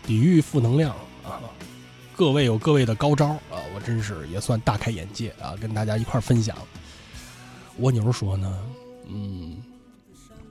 [0.05, 0.93] 抵御负能量
[1.23, 1.39] 啊，
[2.13, 6.57] 各位有各位的高招啊，我真是也算大开眼界啊，跟大家一块分享。
[7.77, 8.59] 蜗牛说呢，
[9.07, 9.63] 嗯，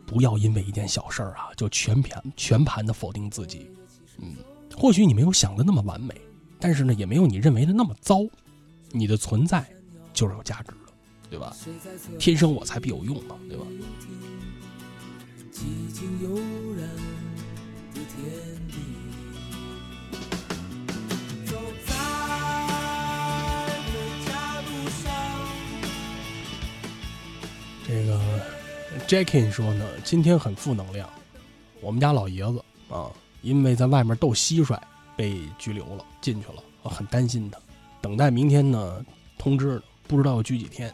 [0.07, 3.71] 不要因为一件小事儿啊，就全盘全盘的否定自己，
[4.17, 4.37] 嗯，
[4.75, 6.19] 或许你没有想的那么完美，
[6.63, 8.21] 但是呢，也没有你认为的那么糟。
[8.93, 9.67] 你的存在
[10.13, 10.93] 就是有价值的，
[11.29, 11.57] 对吧？
[12.21, 13.65] 天生我材必有用嘛，对吧？
[27.85, 28.21] 这个
[29.09, 31.09] Jackie 说呢，今天很负能量。
[31.81, 34.79] 我们家老爷子啊，因为在外面斗蟋蟀
[35.17, 37.59] 被拘留了，进去了，我很担心他。
[38.01, 39.05] 等待明天呢
[39.39, 40.93] 通知，不知道要拘几天。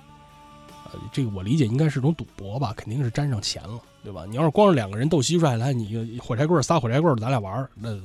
[0.91, 4.25] 呃，这个我理解应该是种赌博吧，肯定是沾上钱了，对吧？
[4.27, 7.99] 你要是光是两个人斗蟋蟀来，你火柴棍撒火柴棍咱俩玩那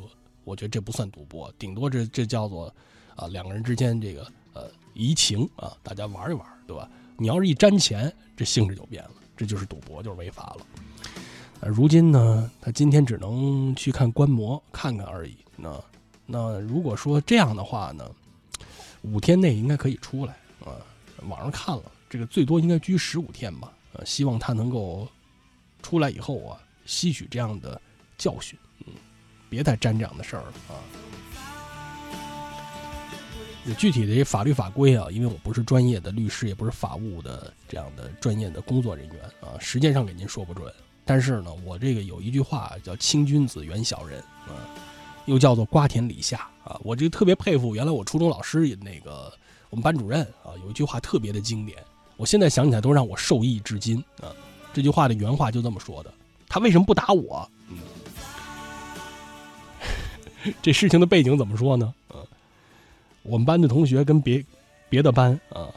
[0.43, 2.73] 我觉得这不算赌博，顶多这这叫做
[3.15, 6.89] 啊两个人之间这个呃怡情啊，大家玩一玩，对吧？
[7.15, 10.65] 你要是一沾钱，这性质就变了，这就是赌博，就是违法了。
[11.62, 15.38] 呃，如今呢，他今天只能去看观摩，看看而已。
[15.56, 15.69] 那
[16.25, 18.09] 那如果说这样的话呢，
[19.01, 20.77] 五天内应该可以出来啊。
[21.27, 23.71] 网上看了，这个最多应该拘十五天吧。
[23.93, 25.07] 呃，希望他能够
[25.81, 27.79] 出来以后啊，吸取这样的
[28.17, 28.93] 教训，嗯，
[29.49, 30.75] 别再沾这样的事儿了啊。
[33.77, 40.73] 具体的法律法规啊，因为我不是专业的律师，也不是法务的这样的专业的工作人员啊，时间上给您说不准。
[41.05, 44.51] 但是呢，我这个有一句话叫“清君子，远小人”，啊，
[45.25, 46.79] 又叫做“瓜田李下”啊。
[46.83, 49.31] 我就特别佩服，原来我初中老师也那个
[49.69, 51.77] 我们班主任啊，有一句话特别的经典，
[52.17, 54.31] 我现在想起来都让我受益至今啊。
[54.73, 56.13] 这句话的原话就这么说的：
[56.47, 57.49] 他为什么不打我？
[57.69, 57.77] 嗯，
[60.62, 61.93] 这事情的背景怎么说呢？
[62.13, 62.25] 嗯。
[63.21, 64.43] 我们班的同学跟别
[64.89, 65.69] 别的班啊，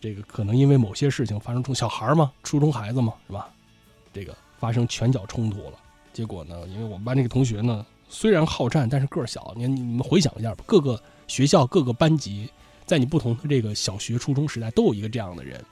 [0.00, 3.48] 这个可能因为某些事情发生冲小孩嘛，初中孩子嘛，是吧？
[4.12, 5.72] 这个发生拳脚冲突了。
[6.12, 9.54] 结果呢，因为我们班这个同学呢，虽然好战，但是个儿小。
[9.56, 12.50] 你你们回想一下吧，各个学校各个班级，
[12.84, 15.64] 在你不同的这个小学、初中时代，都有一个这样的人，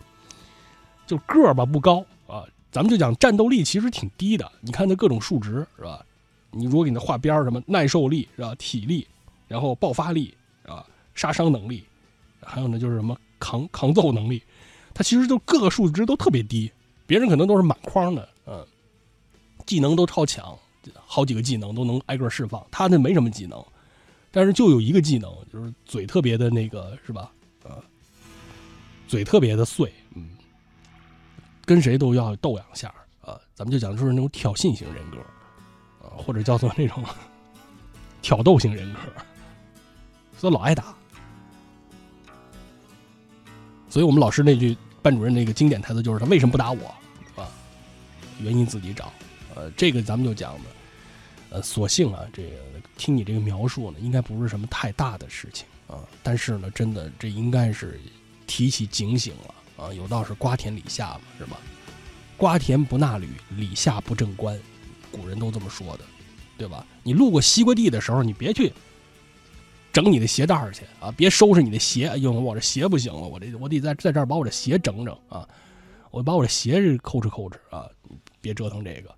[1.07, 2.44] 就个儿吧不高啊。
[2.72, 4.51] 咱们就讲战斗力其实挺低的。
[4.61, 6.03] 你看那各种数值是吧？
[6.51, 8.55] 你如果给他画边儿，什么耐受力是吧？
[8.55, 9.07] 体力，
[9.46, 10.33] 然后爆发力。
[10.66, 11.83] 啊，杀伤能力，
[12.42, 14.42] 还有呢，就是什么抗抗揍能力，
[14.92, 16.70] 他其实就各个数值都特别低，
[17.07, 18.66] 别人可能都是满框的，嗯，
[19.64, 20.55] 技能都超强，
[21.05, 23.64] 好几个技能都能挨个释放，他那没什么技能，
[24.31, 27.31] 但是就有一个技能，就是嘴特别的那个，是吧？
[27.64, 27.79] 啊，
[29.07, 30.31] 嘴特别的碎，嗯，
[31.64, 35.18] 跟谁都要斗两下，啊，咱们就讲就是那种挑衅型人格，
[36.07, 37.05] 啊，或者叫做那种
[38.22, 39.01] 挑逗型人格。
[40.37, 40.94] 所以老挨打，
[43.88, 46.94] 所以我们老师那句班主任那个经典台词就是他为什么不打我，
[47.35, 47.48] 啊？
[48.40, 49.12] 原因自己找。
[49.57, 50.64] 呃，这个咱们就讲的，
[51.50, 52.50] 呃，所幸啊，这个
[52.96, 56.06] 听你这个描述呢，应该不是什么太大的事情啊。
[56.22, 58.00] 但是呢，真的这应该是
[58.46, 59.92] 提起警醒了啊。
[59.92, 61.56] 有道是瓜田李下嘛，是吧？
[62.37, 64.58] 瓜田不纳履，李下不正官，
[65.11, 66.04] 古人都这么说的，
[66.56, 66.87] 对吧？
[67.02, 68.72] 你路过西瓜地的时候，你别去。
[69.90, 71.11] 整你的鞋带去啊！
[71.16, 75.48] 别收拾你的鞋，哎呦，我这鞋不行了，我这我得在在这儿把我这鞋整整啊！
[76.11, 77.88] 我把我这鞋抠哧抠哧啊！
[78.40, 79.12] 别折腾这个。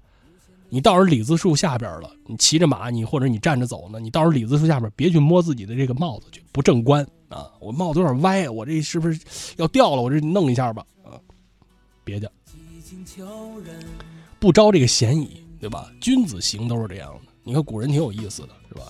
[0.71, 7.51] 你到时候李子树下边了，你骑着马，你或者你站着走呢，你到时候李子树下边别去摸自己的这个帽子去，不正观啊！
[7.61, 9.21] 我帽子有点歪，我这是不是
[9.57, 10.03] 要掉了？
[10.03, 11.19] 我这弄一下吧啊！
[12.05, 12.31] 别的，
[14.39, 15.91] 不招这个嫌疑，对吧？
[16.01, 17.33] 君子行都是这样的。
[17.43, 18.85] 你看古人挺有意思的，是吧？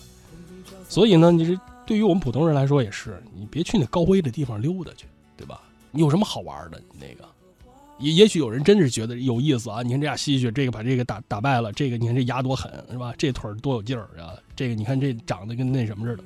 [0.88, 1.60] 所以呢，你这。
[1.86, 5.60] 对于我们普通人来说也是，你别去那高危的地方溜达去，对吧？
[5.90, 6.80] 你有什么好玩的？
[6.92, 7.28] 你那个，
[8.00, 9.82] 也也许有人真的是觉得有意思啊！
[9.82, 13.14] 你看这俩吸血，这个把这个打打败了，这个你看这牙多狠，是吧？
[13.18, 14.34] 这腿多有劲儿啊！
[14.56, 16.24] 这个你看这长得跟那什么似的。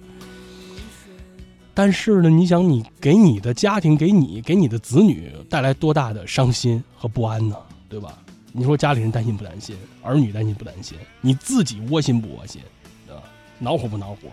[1.74, 7.56] 但是呢，你想你给你的家庭、给你、给你的子女带来多大的伤心和不安呢？
[7.88, 8.16] 对吧？
[8.52, 9.76] 你说家里人担心不担心？
[10.00, 10.96] 儿女担心不担心？
[11.20, 12.62] 你自己窝心不窝心？
[13.04, 13.22] 对吧？
[13.58, 14.28] 恼火不恼火？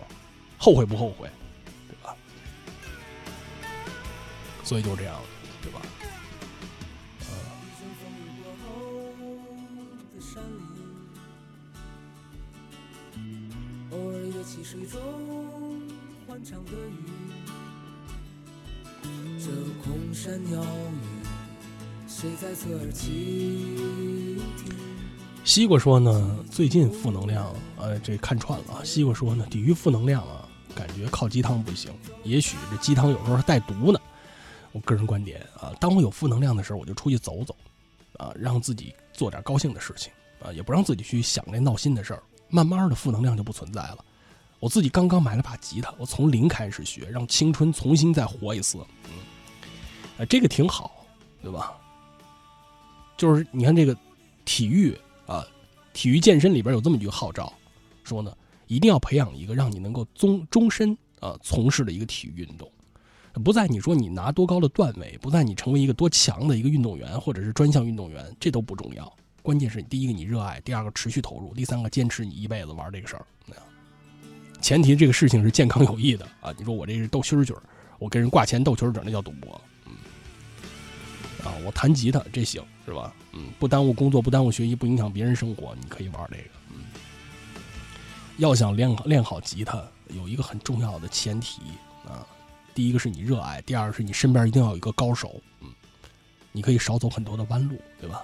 [0.58, 1.28] 后悔不后悔，
[1.88, 2.14] 对吧？
[4.62, 5.22] 所以就这样了，
[5.60, 5.80] 对吧？
[14.52, 15.00] 溪水中
[16.28, 17.06] 欢唱的鱼，
[19.40, 19.46] 这
[19.82, 21.24] 空山鸟语，
[22.06, 23.08] 谁在侧耳倾
[24.58, 24.76] 听
[25.42, 28.84] 西瓜说呢，最近负能量呃，这看串了。
[28.84, 31.90] 西瓜说呢，抵御负能量啊，感觉靠鸡汤不行，
[32.22, 33.98] 也许这鸡汤有时候还带毒呢。
[34.72, 37.56] 我个人观点啊，当我有负能量的时候，我就出去走走，
[38.18, 44.04] 啊，让自己做点高兴的事情啊，也不让自己去想那闹心的事儿，慢慢的负能量就不存在了。
[44.62, 48.78] 我自己刚刚买了把吉他，我从零开始学，让青春重新再活一次。
[49.08, 51.04] 嗯，这个挺好，
[51.42, 51.72] 对吧？
[53.16, 53.96] 就是你看这个
[54.44, 54.96] 体育
[55.26, 55.44] 啊，
[55.92, 57.52] 体育健身里边有这么一句号召，
[58.04, 58.32] 说呢，
[58.68, 62.70] 一定要培养一个让你能够终终身啊从事的一个体育运动，
[63.42, 73.26] 不在你说你拿多高的段位，不在你成为一个多强的一个运动员或者是专项运动员，这都不重要，关键是第一个你热爱，第二个持续投入，第三个坚持你一辈子玩这个事儿。
[74.62, 76.54] 前提这个事情是健康有益的啊！
[76.56, 77.62] 你说我这是斗蛐蛐儿，
[77.98, 79.60] 我跟人挂钱斗蛐蛐儿，那叫赌博。
[79.86, 79.92] 嗯，
[81.44, 83.12] 啊，我弹吉他这行是吧？
[83.32, 86.44] 嗯，不耽误工作，不耽误学习，不影响别人生活，你可以玩这个。
[86.70, 86.84] 嗯，
[88.38, 91.60] 要想练练好吉他，有一个很重要的前提
[92.06, 92.24] 啊，
[92.72, 95.42] 第一个是你热爱，第二是你身边一定要有一个高手。
[95.60, 95.68] 嗯，
[96.52, 98.22] 你可以少走很多的弯路，对吧？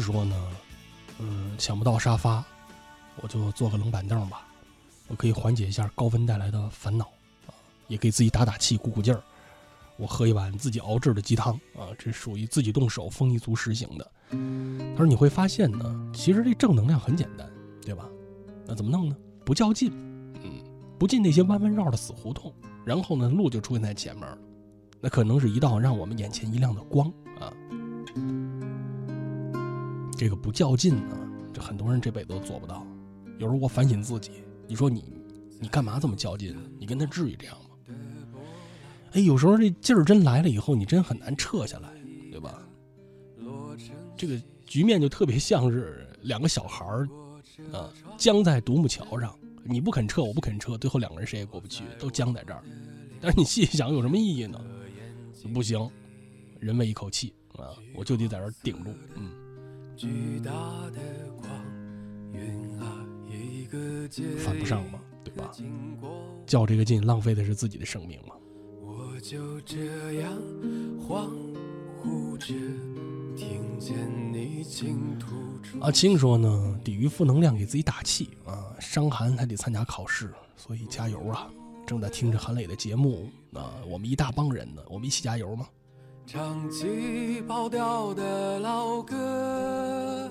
[0.00, 0.48] 说呢，
[1.18, 2.44] 嗯，抢不到沙发，
[3.20, 4.46] 我就坐个冷板凳吧，
[5.08, 7.06] 我可以缓解一下高温带来的烦恼
[7.46, 7.54] 啊，
[7.88, 9.22] 也给自己打打气、鼓鼓劲儿。
[9.96, 14.10] 我喝一碗自己熬制的鸡汤啊，这属于自己动手、丰衣足食型的。
[14.30, 17.48] 他说你会发现呢，其实这正能量很简单，
[17.80, 18.06] 对吧？
[18.66, 19.16] 那怎么弄呢？
[19.44, 19.90] 不较劲，
[20.42, 20.62] 嗯，
[20.98, 22.52] 不进那些弯弯绕的死胡同，
[22.84, 24.36] 然后呢，路就出现在前面了，
[25.00, 27.10] 那可能是一道让我们眼前一亮的光。
[30.16, 31.16] 这个不较劲呢，
[31.52, 32.86] 这很多人这辈子都做不到。
[33.38, 34.30] 有时候我反省自己，
[34.66, 35.04] 你说你，
[35.60, 36.56] 你干嘛这么较劲？
[36.78, 38.00] 你跟他至于这样吗？
[39.12, 41.90] 哎，有时候这劲儿真来了以后，你真很难撤下来，
[42.30, 42.62] 对吧？
[44.16, 47.08] 这个局面就特别像是两个小孩儿
[47.70, 52.62] 啊，僵在独木桥上，你不肯撤，我不肯撤，最后两个人谁也过不去，都僵在这儿。
[53.20, 54.58] 但是你细想，有什么意义呢？
[55.52, 55.88] 不行，
[56.58, 59.30] 人为一口气啊，我就得在这儿顶住，嗯。
[59.96, 60.50] 巨大
[60.90, 61.00] 的
[61.40, 61.50] 光
[62.34, 64.06] 晕啊一个
[64.38, 65.50] 犯不上嘛对吧？
[66.46, 68.34] 较这个劲浪费的是自己的生命嘛。
[68.82, 70.32] 我就这样
[71.00, 71.30] 恍
[72.02, 72.54] 惚着
[73.36, 73.96] 听见
[74.32, 75.80] 你倾吐出。
[75.80, 81.50] 阿青说呢抵御负能量给自己打气啊伤寒还得参加考试所以加油啊
[81.86, 85.66] 正在听着韩磊的节目啊我们一大帮人呢我们一起加油吗
[86.26, 90.28] 唱起跑调的老歌，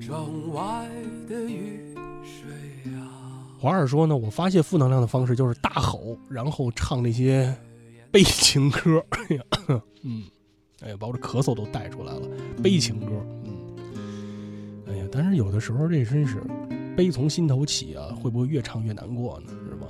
[0.00, 0.88] 窗外
[1.28, 3.44] 的雨水啊。
[3.60, 7.54] 华尔说呢，我发泄负能量的方式就是大吼，然后唱那些
[8.10, 9.04] 悲情歌。
[9.10, 9.42] 哎呀，
[10.02, 10.24] 嗯，
[10.80, 12.26] 哎呀，把我这咳嗽都带出来了，
[12.62, 13.12] 悲情歌。
[13.44, 13.52] 嗯，
[14.88, 16.42] 哎呀，但是有的时候这真是
[16.96, 19.52] 悲从心头起啊，会不会越唱越难过呢？
[19.68, 19.86] 是吧？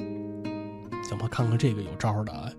[0.00, 2.50] 嗯，行吧，看看这个有招的啊。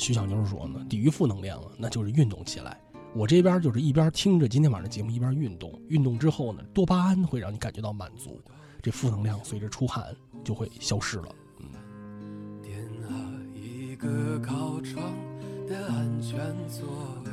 [0.00, 2.80] 徐小妞说呢，抵御负能量啊，那就是运动起来。
[3.14, 5.78] 我这边就是一边听着今天晚上节目，一边运动。
[5.88, 8.40] 运动之后呢，多巴胺会让你感觉到满足，
[8.80, 10.06] 这负能量随着出汗
[10.42, 11.34] 就会消失了。
[11.58, 11.66] 嗯。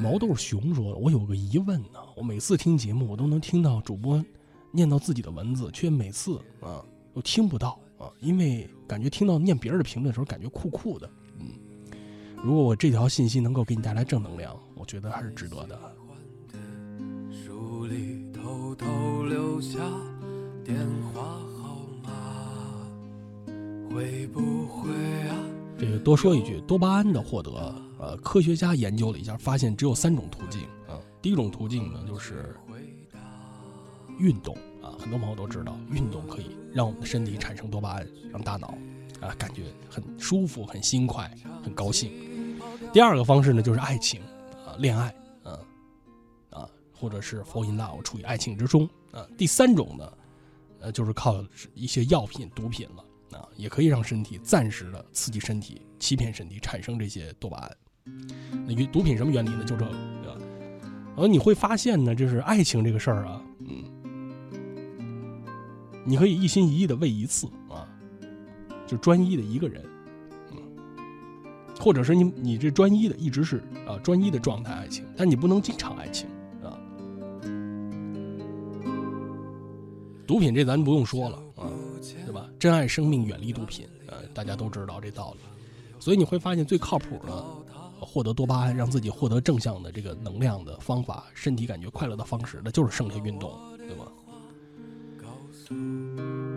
[0.02, 4.22] 毛豆熊说：“我有个疑问呢，我每次听节目，我都能听到主播
[4.72, 11.10] 念到自己的文字，却每次啊都听不到啊，因为感觉听到念别人的评论的时候，感觉酷酷的。”
[12.48, 15.78] 如果我这条信息能够给你带来正能量，我觉得还是值得的。
[25.78, 27.52] 这个多说一句，多巴胺的获得，
[28.00, 30.98] 呃，科学家研究了一下，发现只有三种途径啊。
[31.22, 32.56] 第一种途径呢，就是
[34.20, 38.70] 运动啊，很多朋友都知道，运动可以让我们的身体产生多巴胺，让大脑
[39.20, 41.30] 啊感觉很舒服、很心快、
[41.62, 42.10] 很高兴。
[42.94, 44.22] 第二个方式呢，就是爱情，
[44.66, 45.14] 啊，恋爱，
[45.44, 45.60] 啊，
[46.50, 49.28] 啊，或者是 fall in love，处于爱情之中，啊。
[49.38, 50.14] 第三种呢，
[50.82, 57.78] 呃，就是靠一些药品、毒品了，啊，也可以让身体暂时的刺激身体、欺骗身体，产生这些多巴胺。
[58.66, 59.64] 那毒品什么原理呢？
[59.66, 59.92] 就这个，
[60.24, 60.40] 对吧？
[61.18, 63.84] 而你会发现呢，就是爱情这个事儿啊，嗯，
[66.06, 67.90] 你可以一心一意的为一次啊，
[68.86, 69.90] 就专一的一个人，嗯，
[71.80, 73.58] 或者是你你这专一的一直是
[73.88, 76.28] 啊专一的状态爱情，但你不能经常爱情
[76.64, 76.78] 啊。
[80.26, 81.72] 毒品这咱不用说了啊，
[82.26, 82.50] 对吧？
[82.60, 85.40] 珍爱生命，远离毒品，呃，大家都知道这道理。
[86.00, 87.46] 所以你会发现最靠谱的
[88.00, 94.12] 获得多巴胺，让自己获得正向的这个能量的方法，身体感觉快乐的方式，那就是剩下运动，对吧？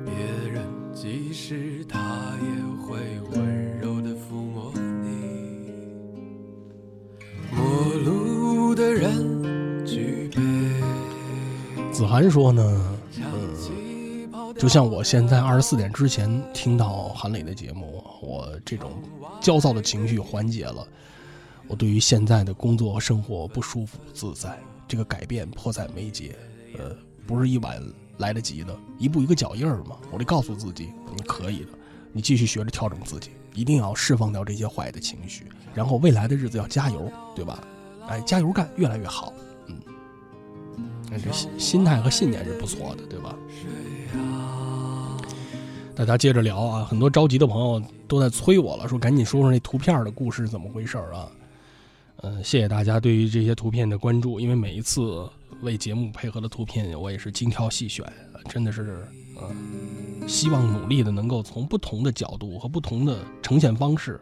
[0.05, 0.15] 别
[0.53, 0.65] 人
[0.95, 1.99] 即使他
[2.43, 3.70] 也会温柔
[8.75, 10.43] 的人举杯，
[11.93, 18.91] 子涵说呢，嗯，就像我现在二十四点之前听到韩磊的节目，我这种
[19.41, 20.87] 焦躁的情绪缓解了，
[21.67, 26.37] 我对于现在的工作和生活不舒服不自在，这个改变迫在眉睫，
[26.79, 26.97] 呃，
[27.27, 27.83] 不是一晚
[28.19, 29.97] 来得及的，一步一个脚印儿嘛。
[30.11, 31.69] 我得告诉自己，你可以的，
[32.13, 37.63] 你继续学着调整自己，一定要释放掉这些坏的情绪，然后未来的日子要加油，对吧？
[38.11, 39.33] 哎，加油干，越来越好，
[39.69, 39.77] 嗯，
[41.09, 43.37] 那，这心心态和信念是不错的，对吧？
[45.95, 51.31] 大家接着聊啊，很多着急的朋友都在催我了，说赶紧说说那图片的故事是怎么回事啊？
[52.23, 55.29] 嗯，谢谢大家对于这些图片的关注，因为每一次
[55.63, 58.05] 为节目配合的图片，我也是精挑细选，
[58.49, 59.07] 真的是，
[59.41, 64.21] 嗯，希望努力的能够从不同的角度和不同的呈现方式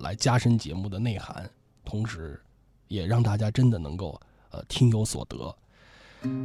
[0.00, 1.48] 来加深节目的内涵，
[1.84, 2.40] 同时
[2.88, 4.20] 也让大家真的能够
[4.50, 5.54] 呃听有所得。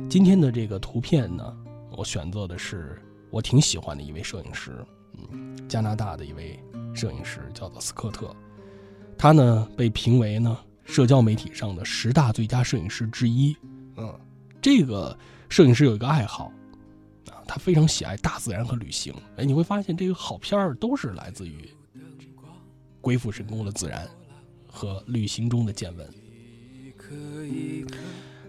[0.10, 1.58] 今天的这个图片呢，
[1.98, 4.86] 我选择的是我挺喜欢的一位摄影师，
[5.18, 6.60] 嗯，加拿大的一位
[6.94, 8.36] 摄影师叫做斯科特，
[9.18, 10.58] 他呢被评为呢。
[10.86, 13.56] 社交媒体上的十大最佳摄影师之一，
[13.96, 14.14] 嗯，
[14.62, 15.18] 这个
[15.48, 16.52] 摄影师有一个爱好，
[17.32, 19.14] 啊，他非常喜爱大自然和旅行。
[19.38, 21.70] 哎，你会发现这个好片儿都是来自于
[23.00, 24.06] 鬼斧神工的自然
[24.68, 26.06] 和旅行中的见闻。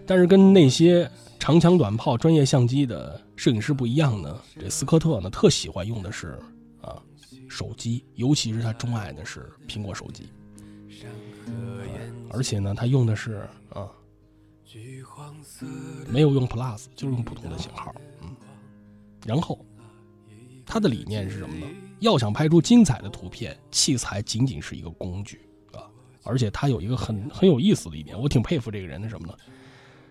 [0.07, 6.39] 但是跟那些长枪短炮、专业相机的摄影师不一样呢，这斯科特呢特喜欢用的是
[6.81, 7.03] 啊
[7.49, 10.29] 手机，尤其是他钟爱的是苹果手机。
[12.31, 13.89] 而且呢，他用的是啊，
[16.09, 17.95] 没有用 Plus，就是用普通的型号。
[18.23, 18.35] 嗯，
[19.25, 19.65] 然后
[20.67, 21.67] 他的理念是什么呢？
[22.01, 25.54] 要想拍出精彩的图片，器材仅仅是一个工具啊。
[26.25, 29.35] 而且他有一个很很有意思的一点，我挺佩服这个人的什么呢？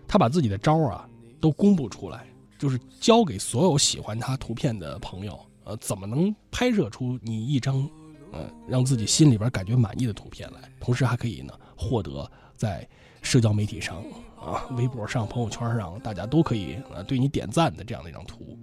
[0.08, 1.08] 他把自己的招啊
[1.40, 2.26] 都公布出来，
[2.58, 7.88] 就是教给所有喜欢他图片的朋友，呃，怎么能拍摄出你一张。
[8.32, 12.84] 呃，让自己心里边感觉满意的图片来，同时还可以呢获得在
[13.22, 14.02] 社交媒体上
[14.36, 18.58] 啊，微博上、朋友圈上，大家都可以呃对你点赞的这样的一张图。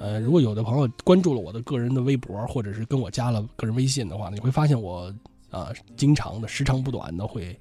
[0.00, 5.14] 呃，如果有的朋友关注了我的个人的微博，或者是跟我加了个人微信的话，你会发现我
[5.50, 7.58] 啊，经常的、时长不短的会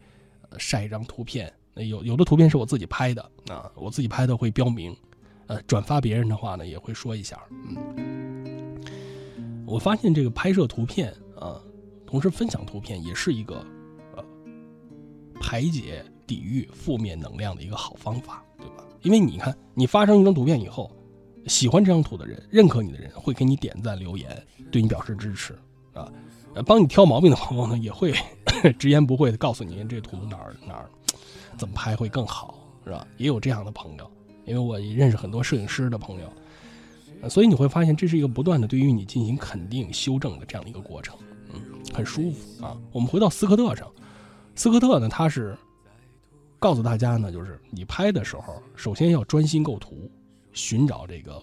[0.57, 1.51] 晒一张图片。
[1.73, 4.95] 那有有的图片是我自己拍的啊，我自己拍的会标明，
[5.47, 8.75] 呃，转发别人的话呢也会说一下，嗯。
[9.65, 11.59] 我发现这个拍摄图片啊，
[12.05, 13.65] 同时分享图片也是一个
[14.15, 14.23] 呃
[15.41, 18.85] 排解、抵御负面能量的一个好方法，对吧？
[19.01, 20.91] 因为你看，你发生一张图片以后，
[21.47, 25.57] 喜欢这张图的人、认可你的人会给你点赞、留言，对你表示支持
[25.93, 26.09] 啊。
[26.63, 28.13] 帮你挑毛病的朋友呢，也会
[28.79, 30.89] 直言不讳的告诉你这图哪儿哪儿
[31.57, 33.05] 怎么拍会更好，是吧？
[33.17, 34.11] 也有这样的朋友，
[34.45, 36.31] 因为我认识很多摄影师的朋友。
[37.29, 41.17] 所以你会发现，这是一个不断的对于你进行肯定、修正的这样的一个过程，
[41.53, 42.77] 嗯，很舒服啊。
[42.91, 43.91] 我们回到斯科特上，
[44.53, 45.57] 斯科特呢，他是
[46.59, 50.09] 告诉大家呢，就是你拍的时候，首先要专心构图，
[50.53, 51.41] 寻找这个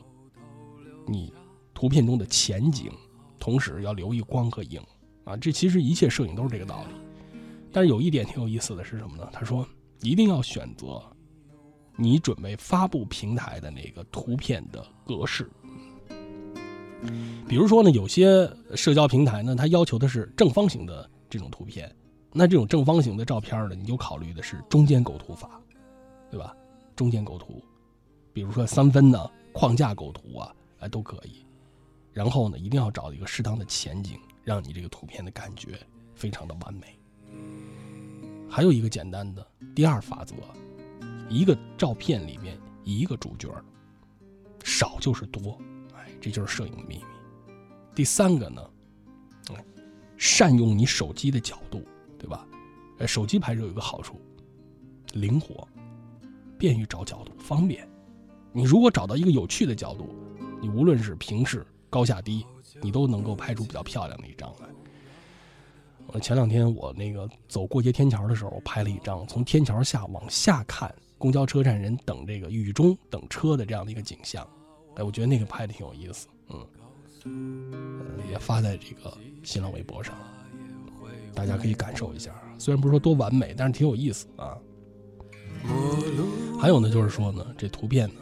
[1.07, 1.33] 你
[1.75, 2.93] 图片中的前景，
[3.41, 4.81] 同时要留意光和影
[5.25, 5.37] 啊。
[5.37, 6.95] 这其实一切摄影都是这个道理。
[7.73, 9.29] 但是有一点挺有意思的是什么呢？
[9.33, 9.67] 他说
[10.01, 11.03] 一定要选择
[11.97, 15.51] 你准备发布平台的那个图片的格式。
[17.49, 21.95] 比如说呢，有些社交平台呢，它要求的是正方形的这种图片，
[22.33, 25.61] 那这种正方形的照片呢，你就考虑的是中间构图法，
[26.31, 26.55] 对吧？
[26.95, 27.63] 中间构图，
[28.33, 31.45] 比如说三分呢，框架构图啊，哎都可以。
[32.13, 35.79] 然后呢，一定要找一个适当的前景，让你这个图片的感觉
[36.15, 36.99] 非常的完美。
[38.49, 40.35] 还有一个简单的第二法则，
[41.29, 43.49] 一个照片里面一个主角，
[44.63, 45.59] 少就是多。
[45.95, 47.05] 哎这就是摄影的秘密。
[47.95, 48.63] 第三个呢，
[50.17, 51.83] 善用你手机的角度，
[52.19, 52.47] 对吧？
[52.99, 54.21] 呃，手机拍摄有一个好处，
[55.15, 55.67] 灵活，
[56.59, 57.89] 便于找角度，方便。
[58.53, 60.15] 你如果找到一个有趣的角度，
[60.61, 62.47] 你无论是平视、高下低，
[62.83, 64.67] 你都能够拍出比较漂亮的一张来。
[66.09, 74.47] 我前两天我那个走过街天桥的时候，我拍了一张从天桥下往下看公交车站人等这个雨中等车的这样的一个景象。
[74.97, 76.29] 哎，我觉得那个拍的挺有意思，
[77.25, 80.15] 嗯，也发在这个新浪微博上，
[81.33, 82.31] 大家可以感受一下。
[82.59, 84.59] 虽然不是说多完美，但是挺有意思啊。
[86.61, 88.22] 还有呢，就是说呢，这图片呢，呃，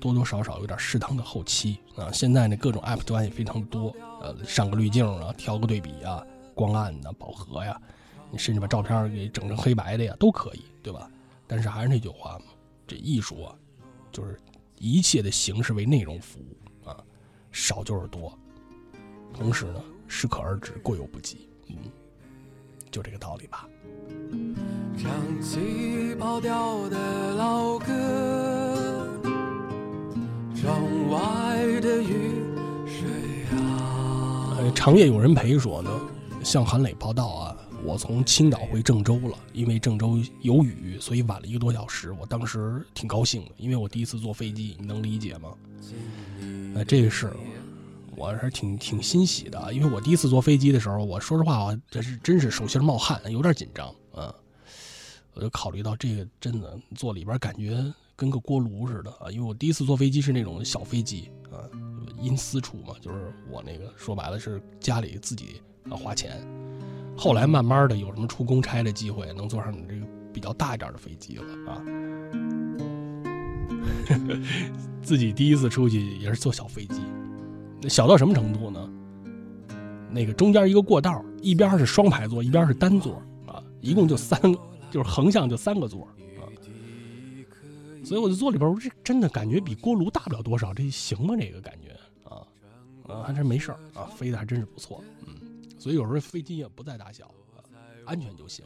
[0.00, 2.10] 多多少少有点适当的后期啊。
[2.12, 6.24] 现在呢，各种 app 端也非常多，呃，上个滤镜啊，调个对比啊，
[6.54, 7.80] 光暗呐，饱和呀，
[8.30, 11.10] 你甚至把照片给整成黑白的呀，都可以，对吧？
[11.46, 12.46] 但是还是那句话嘛，
[12.86, 13.54] 这艺术啊，
[14.12, 14.38] 就是
[14.78, 16.96] 一切的形式为内容服务啊，
[17.52, 18.36] 少就是多，
[19.32, 21.76] 同时呢，适可而止，过犹不及，嗯，
[22.90, 23.66] 就这个道理吧。
[24.98, 27.86] 唱起跑调的老歌，
[34.58, 35.90] 呃，长夜有人陪说呢，
[36.42, 42.10] 向韩磊报道啊，我从青岛回郑州了，因为郑州有雨，所以晚了一个多小时。
[42.10, 45.50] 我当时挺高兴的，因为我第一次坐飞机，你能理解吗？
[46.74, 47.32] 呃，这个是，
[48.16, 54.34] 我是挺挺欣喜的，因为我第一次坐飞机的时候，我说实话，我这是真是手心冒汗，有点紧张啊。
[55.34, 57.80] 我就考虑到这个真的坐里边感觉
[58.16, 61.62] 跟个锅炉似的啊，因为我第一次坐飞机是那种小飞机啊，
[62.20, 66.40] 因私处嘛，就是我那个说白了是家里自己啊花钱，
[67.16, 71.82] 后来慢慢的有什么出公差的机会，能坐上你这个比较大一点的飞机了啊。
[75.02, 77.00] 自己第一次出去也是坐小飞机，
[77.88, 78.90] 小到什么程度呢？
[80.10, 84.40] 那个中间一个过道，一边是双排座，一边是单座啊，一共就三。
[84.90, 86.08] 就是横向就三个座，
[88.08, 91.36] 所以我就坐里边，我这真的感觉比锅炉大不了多少，这行吗？
[91.38, 91.94] 这个感觉
[92.24, 92.40] 啊，
[93.06, 95.34] 啊，还真没事儿啊，飞的还真是不错，嗯，
[95.78, 97.30] 所以有时候飞机也不在大小，
[98.06, 98.64] 安全就行。